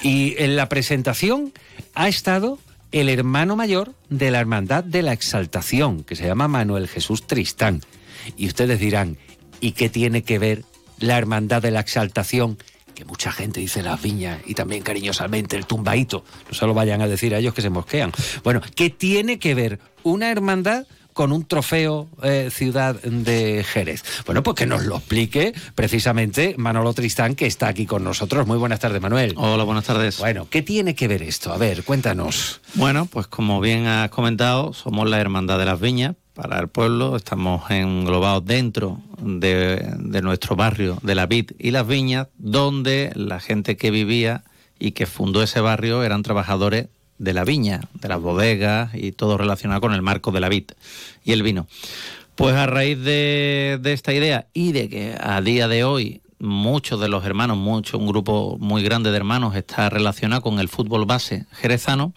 [0.04, 1.54] Y en la presentación
[1.96, 2.60] ha estado
[2.92, 7.82] el hermano mayor de la Hermandad de la Exaltación, que se llama Manuel Jesús Tristán.
[8.36, 9.18] Y ustedes dirán,
[9.62, 10.66] ¿y qué tiene que ver
[11.00, 12.58] la Hermandad de la Exaltación?
[12.94, 16.26] Que mucha gente dice las viñas y también cariñosamente el tumbaíto.
[16.50, 18.12] No se lo vayan a decir a ellos que se mosquean.
[18.44, 20.86] Bueno, ¿qué tiene que ver una hermandad
[21.18, 24.04] con un trofeo eh, Ciudad de Jerez?
[24.28, 28.46] Bueno, pues que nos lo explique precisamente Manolo Tristán, que está aquí con nosotros.
[28.46, 29.34] Muy buenas tardes, Manuel.
[29.36, 30.20] Hola, buenas tardes.
[30.20, 31.52] Bueno, ¿qué tiene que ver esto?
[31.52, 32.62] A ver, cuéntanos.
[32.76, 37.16] Bueno, pues como bien has comentado, somos la Hermandad de las Viñas para el pueblo,
[37.16, 43.40] estamos englobados dentro de, de nuestro barrio de la Vid y las Viñas, donde la
[43.40, 44.44] gente que vivía
[44.78, 49.38] y que fundó ese barrio eran trabajadores de la viña, de las bodegas y todo
[49.38, 50.72] relacionado con el marco de la vid
[51.24, 51.68] y el vino.
[52.36, 57.00] Pues a raíz de, de esta idea y de que a día de hoy muchos
[57.00, 61.06] de los hermanos, mucho, un grupo muy grande de hermanos está relacionado con el fútbol
[61.06, 62.14] base jerezano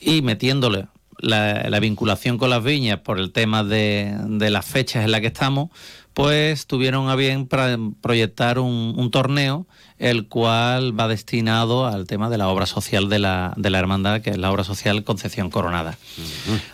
[0.00, 0.86] y metiéndole
[1.18, 5.20] la, la vinculación con las viñas por el tema de, de las fechas en las
[5.20, 5.70] que estamos,
[6.14, 7.48] pues tuvieron a bien
[8.00, 9.66] proyectar un, un torneo
[9.98, 14.20] el cual va destinado al tema de la obra social de la, de la hermandad,
[14.20, 15.96] que es la obra social Concepción Coronada.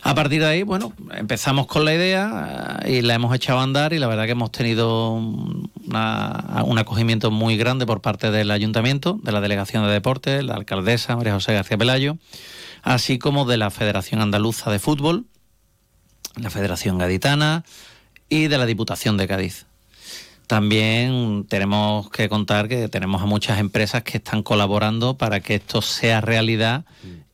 [0.02, 3.62] A partir de ahí, bueno, empezamos con la idea eh, y la hemos echado a
[3.64, 8.50] andar y la verdad que hemos tenido una- un acogimiento muy grande por parte del
[8.50, 12.16] ayuntamiento, de la Delegación de Deportes, la alcaldesa María José García Pelayo,
[12.82, 15.26] así como de la Federación Andaluza de Fútbol,
[16.36, 17.64] la Federación Gaditana
[18.28, 19.66] y de la Diputación de Cádiz.
[20.46, 25.82] También tenemos que contar que tenemos a muchas empresas que están colaborando para que esto
[25.82, 26.86] sea realidad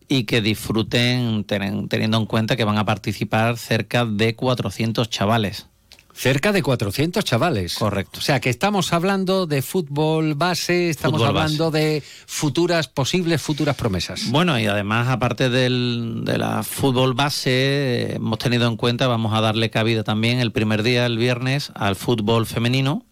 [0.08, 5.68] y que disfruten teniendo en cuenta que van a participar cerca de 400 chavales.
[6.16, 7.74] Cerca de 400 chavales.
[7.74, 8.20] Correcto.
[8.20, 13.74] O sea, que estamos hablando de fútbol base, estamos Fútbol hablando de futuras, posibles futuras
[13.76, 14.30] promesas.
[14.30, 19.34] Bueno, y además, aparte del, de la fútbol base, eh, hemos tenido en cuenta, vamos
[19.34, 23.04] a darle cabida también el primer día, el viernes, al fútbol femenino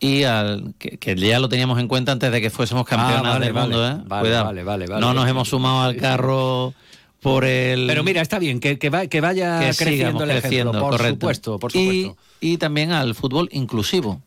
[0.00, 3.30] y al que, que ya lo teníamos en cuenta antes de que fuésemos campeonas Ah,
[3.30, 3.66] vale, del vale.
[3.68, 3.96] mundo, ¿eh?
[4.06, 4.44] Vale, Cuidado.
[4.44, 5.00] vale, vale, vale.
[5.00, 6.72] no nos hemos sumado al carro
[7.20, 10.40] por el Pero mira, está bien, que, que, va- que vaya que creciendo el ejemplo,
[10.48, 11.14] creciendo, por correcto.
[11.14, 12.22] supuesto, por Y- supuesto.
[12.40, 14.22] Y, también al fútbol inclusivo.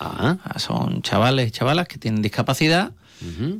[0.00, 0.36] Ah.
[0.58, 2.92] Son chavales y chavalas que tienen discapacidad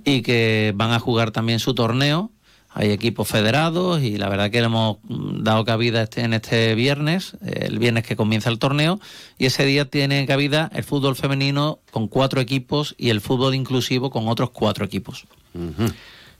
[0.05, 2.31] y que van a jugar también su torneo.
[2.79, 7.37] Hay equipos federados y la verdad que le hemos dado cabida este, en este viernes,
[7.43, 9.01] el viernes que comienza el torneo,
[9.39, 14.11] y ese día tiene cabida el fútbol femenino con cuatro equipos y el fútbol inclusivo
[14.11, 15.25] con otros cuatro equipos.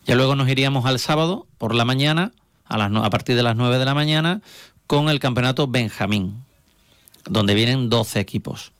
[0.07, 2.33] Ya luego nos iríamos al sábado por la mañana
[2.65, 4.41] a, las, no- a partir de las 9 de la mañana
[4.87, 6.45] con el campeonato Benjamín,
[7.29, 8.73] donde vienen 12 equipos,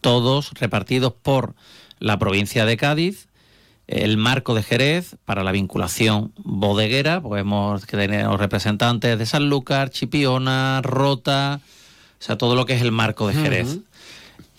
[0.00, 1.54] todos repartidos por
[2.00, 3.28] la provincia de Cádiz,
[3.86, 9.90] el marco de Jerez para la vinculación bodeguera, pues hemos que tenemos representantes de Sanlúcar,
[9.90, 11.60] Chipiona, Rota,
[12.20, 13.78] o sea, todo lo que es el marco de Jerez.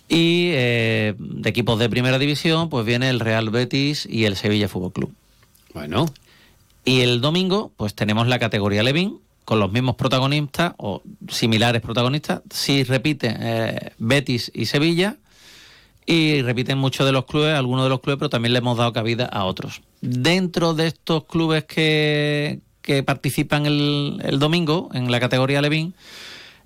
[0.07, 4.67] Y eh, de equipos de primera división, pues viene el Real Betis y el Sevilla
[4.67, 5.13] Fútbol Club.
[5.74, 6.08] Bueno.
[6.86, 12.41] Y el domingo, pues tenemos la categoría Levin con los mismos protagonistas o similares protagonistas.
[12.52, 15.18] Sí repiten eh, Betis y Sevilla
[16.06, 18.94] y repiten muchos de los clubes, algunos de los clubes, pero también le hemos dado
[18.94, 19.82] cabida a otros.
[20.02, 25.94] Dentro de estos clubes que, que participan el, domingo en la categoría Levin,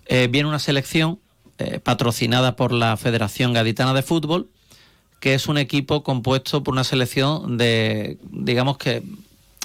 [0.06, 1.20] eh, viene una selección
[1.58, 4.50] eh, patrocinada por la Federación Gaditana de Fútbol,
[5.24, 9.04] que es un equipo compuesto por una selección de, digamos que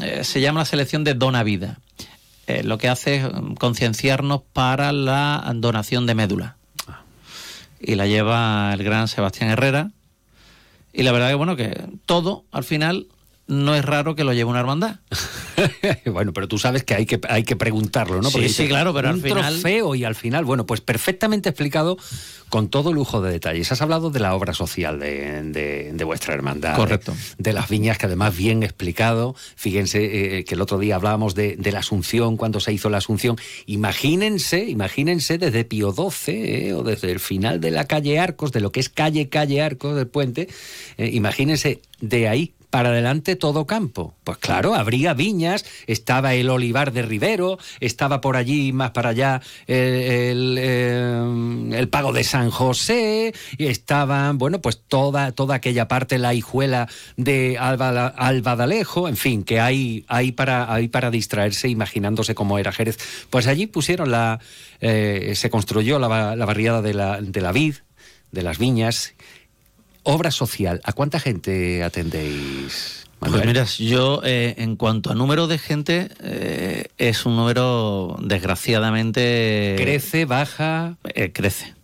[0.00, 1.80] eh, se llama la selección de Dona Vida.
[2.46, 6.56] Eh, lo que hace es mm, concienciarnos para la donación de médula.
[7.80, 9.90] Y la lleva el gran Sebastián Herrera.
[10.92, 13.08] Y la verdad que, bueno, que todo al final
[13.48, 14.96] no es raro que lo lleve una hermandad.
[16.06, 18.30] bueno, pero tú sabes que hay que, hay que preguntarlo, ¿no?
[18.30, 21.96] Sí, sí, claro, pero al un final- trofeo y al final, bueno, pues perfectamente explicado
[22.48, 23.70] con todo lujo de detalles.
[23.72, 26.76] Has hablado de la obra social de, de- de vuestra hermandad.
[26.76, 27.12] Correcto.
[27.36, 29.34] De, de las viñas, que además bien explicado.
[29.56, 32.98] Fíjense eh, que el otro día hablábamos de, de la Asunción, cuando se hizo la
[32.98, 33.36] Asunción.
[33.66, 36.34] Imagínense, imagínense desde Pío XII
[36.68, 39.62] eh, o desde el final de la calle Arcos, de lo que es calle, calle
[39.62, 40.48] Arcos del puente,
[40.98, 44.14] eh, imagínense de ahí para adelante todo campo.
[44.24, 49.40] Pues claro, habría viñas, estaba el olivar de Rivero, estaba por allí más para allá
[49.66, 55.88] eh, el, eh, el pago de San José, y estaban, bueno, pues toda, toda aquella
[55.88, 61.68] parte, la hijuela de Alba, Albadalejo, en fin, que hay, hay, para, hay para distraerse
[61.68, 62.98] imaginándose cómo era Jerez.
[63.30, 64.40] Pues allí pusieron la,
[64.80, 67.76] eh, se construyó la, la barriada de la, de la vid,
[68.30, 69.14] de las viñas,
[70.08, 70.80] obra social.
[70.84, 73.04] ¿A cuánta gente atendéis?
[73.18, 73.48] Pues Manuel?
[73.48, 79.74] mira, yo eh, en cuanto a número de gente, eh, es un número desgraciadamente...
[79.76, 80.96] ¿Crece, baja?
[81.04, 81.74] Eh, crece,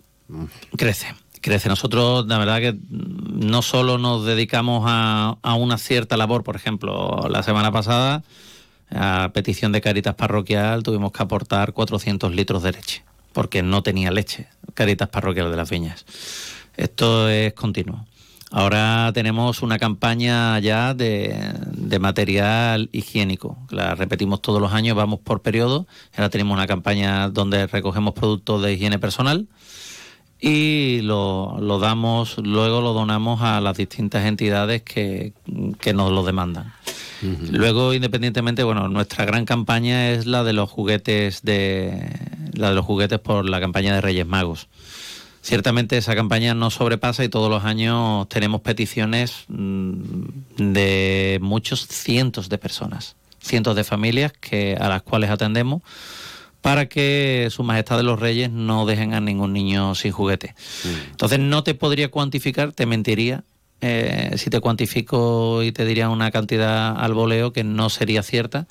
[0.77, 1.69] crece, crece.
[1.69, 7.27] Nosotros, la verdad que no solo nos dedicamos a, a una cierta labor, por ejemplo,
[7.29, 8.23] la semana pasada,
[8.91, 14.11] a petición de Caritas Parroquial, tuvimos que aportar 400 litros de leche, porque no tenía
[14.11, 16.07] leche, Caritas Parroquial de las Viñas.
[16.77, 18.07] Esto es continuo.
[18.57, 21.37] Ahora tenemos una campaña ya de,
[21.73, 23.59] de material higiénico.
[23.69, 25.89] La repetimos todos los años, vamos por periodo.
[26.15, 29.49] Ahora tenemos una campaña donde recogemos productos de higiene personal
[30.41, 35.33] y lo, lo damos, luego lo donamos a las distintas entidades que,
[35.81, 36.73] que nos lo demandan.
[37.51, 42.09] Luego, independientemente, bueno, nuestra gran campaña es la de los juguetes de
[42.53, 44.69] la de los juguetes por la campaña de Reyes Magos.
[45.45, 50.23] Ciertamente esa campaña no sobrepasa y todos los años tenemos peticiones mm,
[50.57, 55.83] de muchos cientos de personas, cientos de familias que a las cuales atendemos
[56.63, 60.55] para que Su Majestad de los Reyes no dejen a ningún niño sin juguete.
[61.11, 63.45] Entonces no te podría cuantificar, te mentiría
[63.87, 68.67] eh, si te cuantifico y te diría una cantidad al voleo que no sería cierta,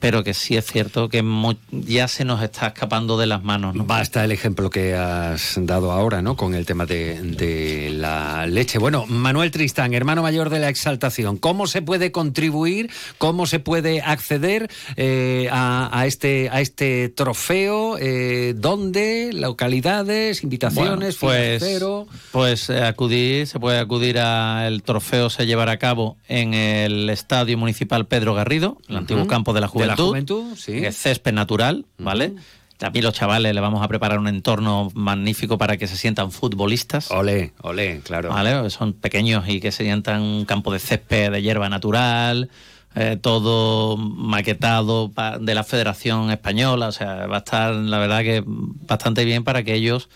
[0.00, 1.24] pero que sí es cierto que
[1.70, 3.76] ya se nos está escapando de las manos.
[3.76, 3.84] ¿no?
[3.84, 6.36] Basta el ejemplo que has dado ahora, ¿no?
[6.36, 8.78] Con el tema de, de la leche.
[8.78, 14.00] Bueno, Manuel Tristán, hermano mayor de la Exaltación, ¿cómo se puede contribuir, cómo se puede
[14.02, 17.98] acceder eh, a, a este, a este trofeo?
[18.00, 19.30] Eh, ¿Dónde?
[19.32, 20.42] ¿Localidades?
[20.42, 21.20] ¿Invitaciones?
[21.20, 22.06] Bueno, pues, financiero?
[22.32, 27.10] pues eh, acudir, se puede acudir a el trofeo se llevará a cabo en el
[27.10, 30.72] Estadio Municipal Pedro Garrido, el antiguo campo de la De la Juventud, Juventud, sí.
[30.72, 32.34] que es césped natural, ¿vale?
[32.78, 37.10] También los chavales le vamos a preparar un entorno magnífico para que se sientan futbolistas.
[37.10, 38.28] Olé, olé, claro.
[38.28, 38.68] ¿Vale?
[38.70, 42.50] Son pequeños y que se sientan un campo de césped de hierba natural,
[42.94, 45.10] eh, todo maquetado
[45.40, 46.88] de la Federación Española.
[46.88, 50.10] O sea, va a estar, la verdad, que bastante bien para que ellos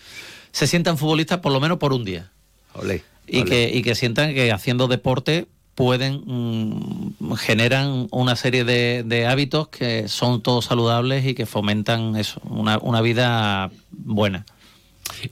[0.51, 2.31] se sientan futbolistas por lo menos por un día.
[2.73, 9.03] Olé, Y que, y que sientan que haciendo deporte pueden, mm, generan una serie de,
[9.05, 14.45] de hábitos que son todos saludables y que fomentan eso, una, una vida buena.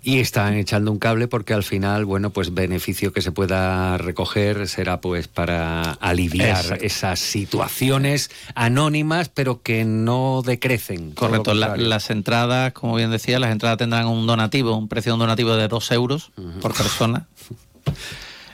[0.03, 4.67] Y están echando un cable porque al final, bueno, pues beneficio que se pueda recoger
[4.67, 6.85] será pues para aliviar Exacto.
[6.85, 11.11] esas situaciones anónimas pero que no decrecen.
[11.11, 15.13] Correcto, la- las entradas, como bien decía, las entradas tendrán un donativo, un precio de
[15.15, 16.31] un donativo de dos euros
[16.61, 17.27] por persona.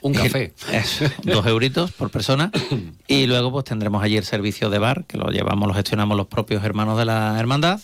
[0.01, 0.53] Un café.
[0.71, 2.51] Eso, dos euritos por persona.
[3.07, 6.27] Y luego pues tendremos allí el servicio de bar, que lo llevamos, lo gestionamos los
[6.27, 7.79] propios hermanos de la hermandad.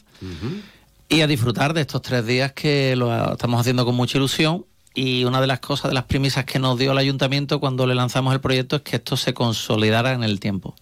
[1.10, 4.66] Y a disfrutar de estos tres días que lo estamos haciendo con mucha ilusión.
[4.94, 7.96] Y una de las cosas, de las premisas que nos dio el ayuntamiento cuando le
[7.96, 10.76] lanzamos el proyecto es que esto se consolidara en el tiempo.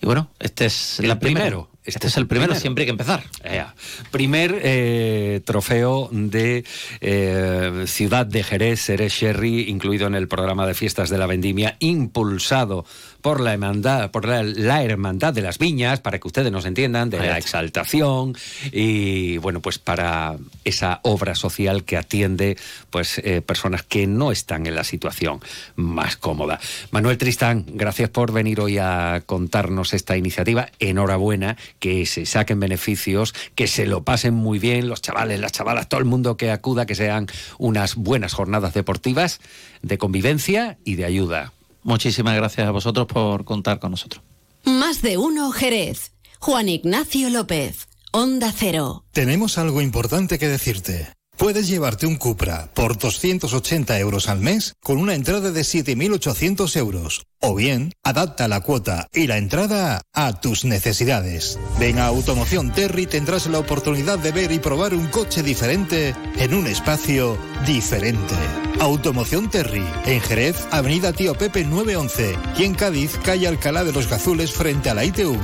[0.00, 1.44] Y bueno, este es El la primera-
[1.84, 1.96] primero.
[1.96, 3.22] Este, es el primero, siempre hay que empezar.
[3.42, 3.74] Ea.
[4.10, 6.64] Primer eh, trofeo de
[7.00, 11.76] eh, Ciudad de Jerez, Seré Sherry, incluido en el programa de fiestas de la vendimia,
[11.80, 12.84] impulsado
[13.24, 17.08] por la hermandad, por la, la hermandad de las viñas, para que ustedes nos entiendan,
[17.08, 18.36] de la exaltación
[18.70, 22.58] y bueno, pues para esa obra social que atiende
[22.90, 25.40] pues eh, personas que no están en la situación
[25.74, 26.60] más cómoda.
[26.90, 30.68] Manuel Tristán, gracias por venir hoy a contarnos esta iniciativa.
[30.78, 35.88] Enhorabuena, que se saquen beneficios, que se lo pasen muy bien los chavales, las chavalas,
[35.88, 39.40] todo el mundo que acuda, que sean unas buenas jornadas deportivas
[39.80, 41.54] de convivencia y de ayuda.
[41.84, 44.22] Muchísimas gracias a vosotros por contar con nosotros.
[44.64, 46.12] Más de uno Jerez.
[46.40, 47.86] Juan Ignacio López.
[48.12, 49.04] Onda Cero.
[49.12, 51.08] Tenemos algo importante que decirte.
[51.44, 57.26] Puedes llevarte un Cupra por 280 euros al mes con una entrada de 7.800 euros.
[57.38, 61.58] O bien, adapta la cuota y la entrada a tus necesidades.
[61.78, 66.14] Ven a Automoción Terry y tendrás la oportunidad de ver y probar un coche diferente
[66.38, 68.36] en un espacio diferente.
[68.80, 74.08] Automoción Terry, en Jerez, Avenida Tío Pepe 911 y en Cádiz, calle Alcalá de los
[74.08, 75.36] Gazules frente a la ITV.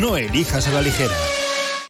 [0.00, 1.16] No elijas a la ligera.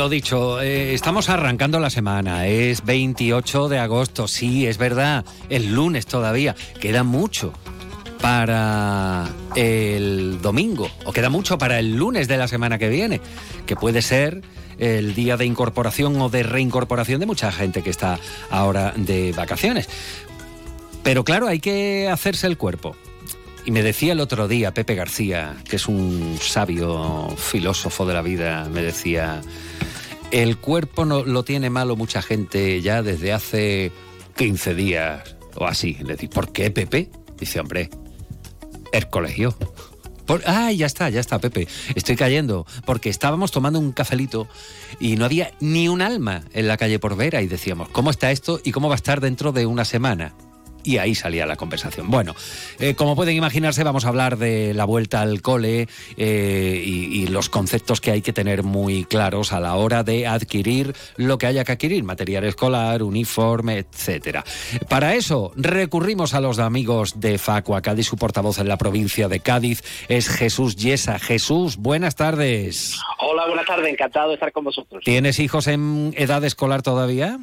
[0.00, 5.66] Lo dicho, eh, estamos arrancando la semana, es 28 de agosto, sí, es verdad, es
[5.66, 7.52] lunes todavía, queda mucho
[8.22, 13.20] para el domingo, o queda mucho para el lunes de la semana que viene,
[13.66, 14.40] que puede ser
[14.78, 18.18] el día de incorporación o de reincorporación de mucha gente que está
[18.48, 19.86] ahora de vacaciones.
[21.02, 22.96] Pero claro, hay que hacerse el cuerpo.
[23.66, 28.22] Y me decía el otro día Pepe García, que es un sabio filósofo de la
[28.22, 29.42] vida, me decía,
[30.30, 33.92] el cuerpo no, lo tiene malo mucha gente ya desde hace
[34.36, 35.96] 15 días o así.
[36.04, 37.10] Le ¿por qué, Pepe?
[37.38, 37.90] Dice, hombre,
[38.92, 39.56] el colegio.
[40.26, 41.66] Por- ah, ya está, ya está, Pepe.
[41.94, 42.66] Estoy cayendo.
[42.84, 44.48] Porque estábamos tomando un cafelito
[45.00, 48.30] y no había ni un alma en la calle por Vera y decíamos, ¿cómo está
[48.30, 50.34] esto y cómo va a estar dentro de una semana?
[50.84, 52.10] Y ahí salía la conversación.
[52.10, 52.34] Bueno,
[52.78, 57.26] eh, como pueden imaginarse, vamos a hablar de la vuelta al cole eh, y, y
[57.26, 61.46] los conceptos que hay que tener muy claros a la hora de adquirir lo que
[61.46, 64.44] haya que adquirir, material escolar, uniforme, etcétera.
[64.88, 69.40] Para eso recurrimos a los amigos de Facua Cádiz, su portavoz en la provincia de
[69.40, 71.18] Cádiz es Jesús Yesa.
[71.18, 72.98] Jesús, buenas tardes.
[73.20, 75.02] Hola, buenas tardes, encantado de estar con vosotros.
[75.04, 77.38] ¿Tienes hijos en edad escolar todavía?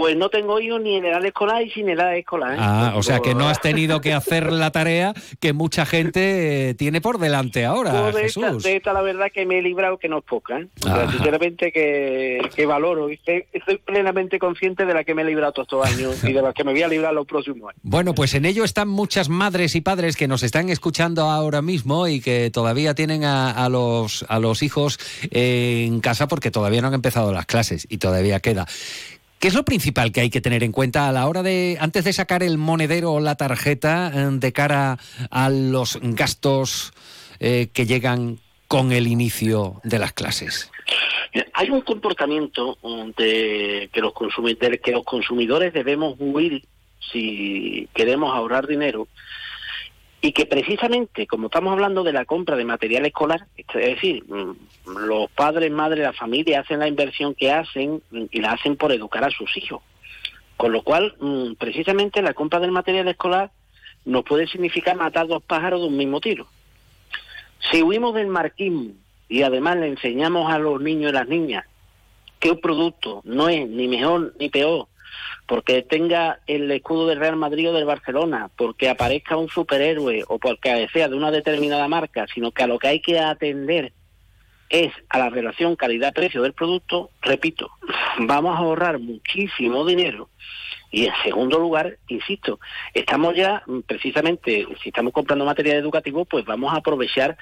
[0.00, 2.54] Pues no tengo hijos ni en edad escolar y sin edad escolar.
[2.54, 2.56] ¿eh?
[2.58, 6.74] Ah, o sea que no has tenido que hacer la tarea que mucha gente eh,
[6.74, 10.08] tiene por delante ahora, de, esta, de esta la verdad que me he librado que
[10.08, 10.58] no es poca.
[10.58, 10.68] ¿eh?
[10.80, 11.12] O sea, Ajá.
[11.12, 15.52] sinceramente que, que valoro y estoy, estoy plenamente consciente de la que me he librado
[15.52, 17.80] todos estos años y de la que me voy a librar los próximos años.
[17.82, 22.08] Bueno, pues en ello están muchas madres y padres que nos están escuchando ahora mismo
[22.08, 24.98] y que todavía tienen a, a los, a los hijos
[25.30, 28.66] en casa porque todavía no han empezado las clases y todavía queda.
[29.40, 32.04] ¿Qué es lo principal que hay que tener en cuenta a la hora de, antes
[32.04, 34.98] de sacar el monedero o la tarjeta, eh, de cara
[35.30, 36.92] a los gastos
[37.40, 38.38] eh, que llegan
[38.68, 40.70] con el inicio de las clases?
[41.54, 46.64] Hay un comportamiento um, de que los, consumi- del que los consumidores debemos huir
[47.10, 49.08] si queremos ahorrar dinero
[50.22, 54.54] y que precisamente, como estamos hablando de la compra de material escolar, es decir, mm,
[55.06, 59.24] los padres, madres, la familia hacen la inversión que hacen y la hacen por educar
[59.24, 59.82] a sus hijos.
[60.56, 63.50] Con lo cual, mm, precisamente la compra del material escolar
[64.04, 66.46] nos puede significar matar dos pájaros de un mismo tiro.
[67.70, 68.92] Si huimos del marquismo
[69.28, 71.64] y además le enseñamos a los niños y las niñas
[72.38, 74.88] que un producto no es ni mejor ni peor
[75.46, 80.38] porque tenga el escudo del Real Madrid o del Barcelona, porque aparezca un superhéroe o
[80.38, 83.92] porque sea de una determinada marca, sino que a lo que hay que atender
[84.70, 87.70] es a la relación calidad-precio del producto, repito,
[88.20, 90.29] vamos a ahorrar muchísimo dinero
[90.92, 92.58] y en segundo lugar, insisto,
[92.94, 97.36] estamos ya mm, precisamente, si estamos comprando material educativo, pues vamos a aprovechar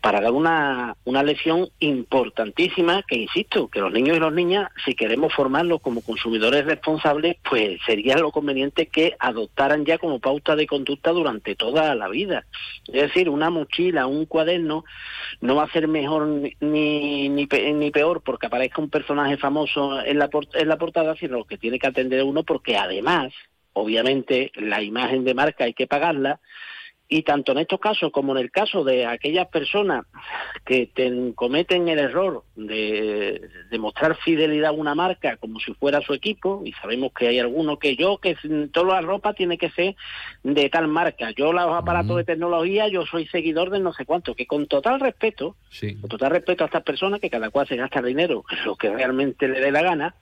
[0.00, 4.94] para dar una, una lección importantísima que, insisto, que los niños y las niñas, si
[4.94, 10.66] queremos formarlos como consumidores responsables, pues sería lo conveniente que adoptaran ya como pauta de
[10.66, 12.44] conducta durante toda la vida.
[12.88, 14.84] Es decir, una mochila, un cuaderno,
[15.40, 16.26] no va a ser mejor
[16.60, 21.56] ni, ni, peor porque aparezca un personaje famoso en la, en la portada, sino que
[21.56, 23.32] tiene que atender uno porque además,
[23.72, 26.40] obviamente, la imagen de marca hay que pagarla.
[27.12, 30.06] Y tanto en estos casos como en el caso de aquellas personas
[30.64, 30.92] que
[31.34, 36.72] cometen el error de, demostrar fidelidad a una marca como si fuera su equipo, y
[36.74, 38.36] sabemos que hay algunos que yo, que
[38.72, 39.96] toda la ropa tiene que ser
[40.44, 44.36] de tal marca, yo los aparatos de tecnología, yo soy seguidor de no sé cuánto,
[44.36, 45.56] que con total respeto,
[46.00, 49.48] con total respeto a estas personas, que cada cual se gasta dinero lo que realmente
[49.48, 50.14] le dé la gana,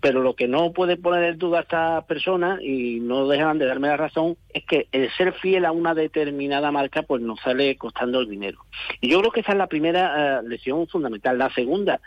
[0.00, 3.66] pero lo que no puede poner en duda a estas personas, y no dejan de
[3.66, 7.76] darme la razón, es que el ser fiel a una determinada marca pues nos sale
[7.76, 8.64] costando el dinero.
[9.00, 11.38] Y yo creo que esa es la primera uh, lección fundamental.
[11.38, 12.00] La segunda,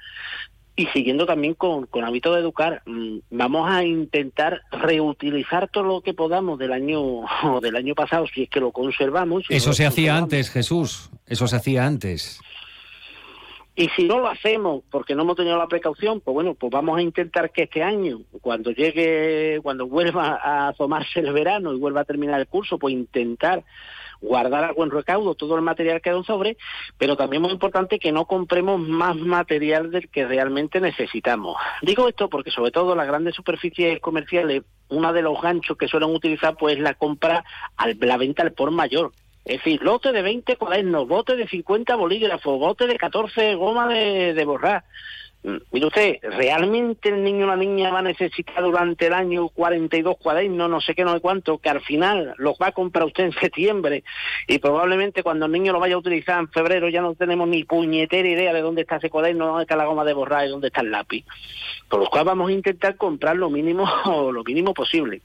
[0.76, 6.02] y siguiendo también con, con hábito de educar, mmm, vamos a intentar reutilizar todo lo
[6.02, 7.02] que podamos del año
[7.62, 9.46] del año pasado, si es que lo conservamos.
[9.48, 11.10] Si Eso no se hacía antes, Jesús.
[11.28, 12.40] Eso se hacía antes.
[13.76, 16.98] Y si no lo hacemos porque no hemos tenido la precaución, pues bueno, pues vamos
[16.98, 22.02] a intentar que este año, cuando llegue, cuando vuelva a asomarse el verano y vuelva
[22.02, 23.64] a terminar el curso, pues intentar
[24.22, 26.58] guardar a buen recaudo todo el material que hay en sobre,
[26.98, 31.58] pero también muy importante que no compremos más material del que realmente necesitamos.
[31.82, 36.10] Digo esto porque sobre todo las grandes superficies comerciales, uno de los ganchos que suelen
[36.10, 37.44] utilizar pues es la compra,
[37.78, 39.12] al, la venta al por mayor.
[39.44, 44.34] Es decir, lote de 20 cuadernos, bote de 50 bolígrafos, bote de 14 goma de,
[44.34, 44.84] de borrar.
[45.44, 49.50] Mm, Mire usted, ¿realmente el niño o la niña va a necesitar durante el año
[49.50, 53.06] 42 cuadernos, no sé qué, no sé cuánto, que al final los va a comprar
[53.06, 54.04] usted en septiembre
[54.48, 57.64] y probablemente cuando el niño lo vaya a utilizar en febrero ya no tenemos ni
[57.64, 60.68] puñetera idea de dónde está ese cuaderno, dónde está la goma de borrar y dónde
[60.68, 61.26] está el lápiz?
[61.90, 63.90] Por lo cual vamos a intentar comprar lo mínimo
[64.32, 65.22] lo mínimo posible.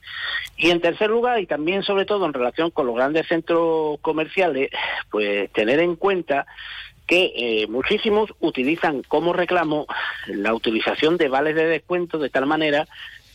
[0.56, 4.70] Y en tercer lugar, y también sobre todo en relación con los grandes centros comerciales,
[5.10, 6.46] pues tener en cuenta
[7.06, 9.86] que eh, muchísimos utilizan como reclamo
[10.26, 12.86] la utilización de vales de descuento de tal manera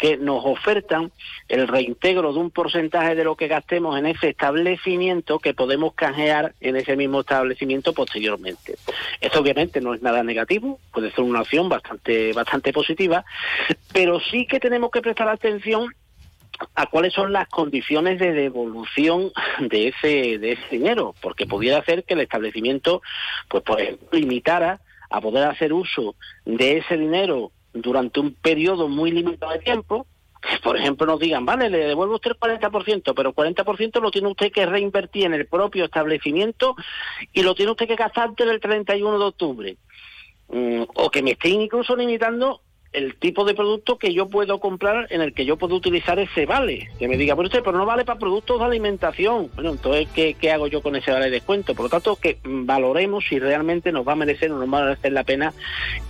[0.01, 1.11] que nos ofertan
[1.47, 6.55] el reintegro de un porcentaje de lo que gastemos en ese establecimiento que podemos canjear
[6.59, 8.77] en ese mismo establecimiento posteriormente.
[9.21, 13.23] Esto obviamente no es nada negativo, puede ser una opción bastante bastante positiva,
[13.93, 15.93] pero sí que tenemos que prestar atención
[16.75, 22.03] a cuáles son las condiciones de devolución de ese de ese dinero, porque pudiera hacer
[22.03, 23.01] que el establecimiento,
[23.49, 26.15] pues ejemplo, limitara a poder hacer uso
[26.45, 30.07] de ese dinero durante un periodo muy limitado de tiempo,
[30.63, 34.29] por ejemplo nos digan, vale, le devuelvo usted el 40%, pero el 40% lo tiene
[34.29, 36.75] usted que reinvertir en el propio establecimiento
[37.33, 39.77] y lo tiene usted que gastar antes del 31 de octubre.
[40.49, 42.61] Mm, o que me estén incluso limitando
[42.93, 46.45] el tipo de producto que yo puedo comprar en el que yo puedo utilizar ese
[46.45, 46.89] vale.
[46.99, 49.49] Que me diga, pero usted, pero no vale para productos de alimentación.
[49.55, 51.73] Bueno, entonces, ¿qué, qué hago yo con ese vale de descuento?
[51.73, 54.81] Por lo tanto, que mm, valoremos si realmente nos va a merecer o nos va
[54.81, 55.53] a merecer la pena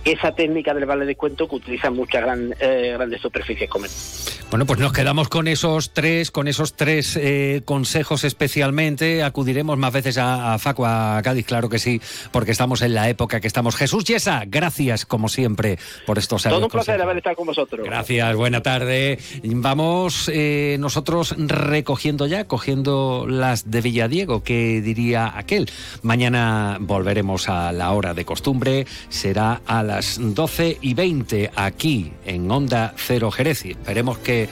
[0.04, 4.40] esa técnica del vale de descuento que utilizan muchas gran, eh, grandes superficies comerciales.
[4.50, 9.22] Bueno, pues nos quedamos con esos tres, con esos tres eh, consejos especialmente.
[9.22, 12.00] Acudiremos más veces a, a Facua, a Cádiz, claro que sí,
[12.32, 13.76] porque estamos en la época que estamos.
[13.76, 17.86] Jesús Yesa, gracias como siempre por estos Todo placer haber estado con vosotros.
[17.86, 19.18] Gracias, buena tarde.
[19.44, 25.70] Vamos eh, nosotros recogiendo ya, cogiendo las de Villadiego, que diría aquel.
[26.02, 32.50] Mañana volveremos a la hora de costumbre, será a las 12 y 20 aquí en
[32.50, 33.64] Onda Cero Jerez.
[33.64, 34.48] Y Esperemos que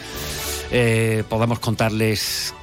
[0.71, 2.55] eh, podamos contarles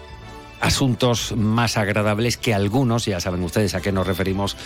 [0.61, 4.57] asuntos más agradables que algunos, ya saben ustedes a qué nos referimos,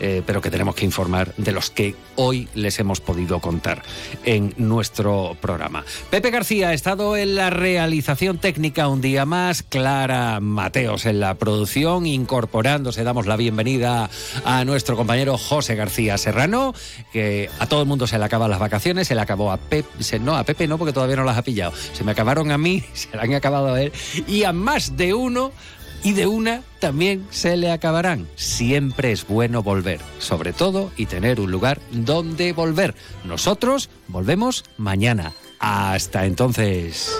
[0.00, 3.82] eh, pero que tenemos que informar de los que hoy les hemos podido contar
[4.24, 5.84] en nuestro programa.
[6.10, 11.34] Pepe García ha estado en la realización técnica un día más, Clara Mateos en la
[11.34, 14.10] producción, incorporándose, damos la bienvenida
[14.44, 16.74] a nuestro compañero José García Serrano,
[17.12, 20.18] que a todo el mundo se le acaban las vacaciones, se le acabó a Pepe,
[20.20, 22.84] no, a Pepe no, porque todavía no las ha pillado, se me acabaron a mí,
[22.92, 23.92] se le han acabado a él,
[24.26, 25.14] y a más de
[26.02, 28.28] y de una también se le acabarán.
[28.36, 32.94] Siempre es bueno volver, sobre todo y tener un lugar donde volver.
[33.24, 35.32] Nosotros volvemos mañana.
[35.58, 37.12] Hasta entonces.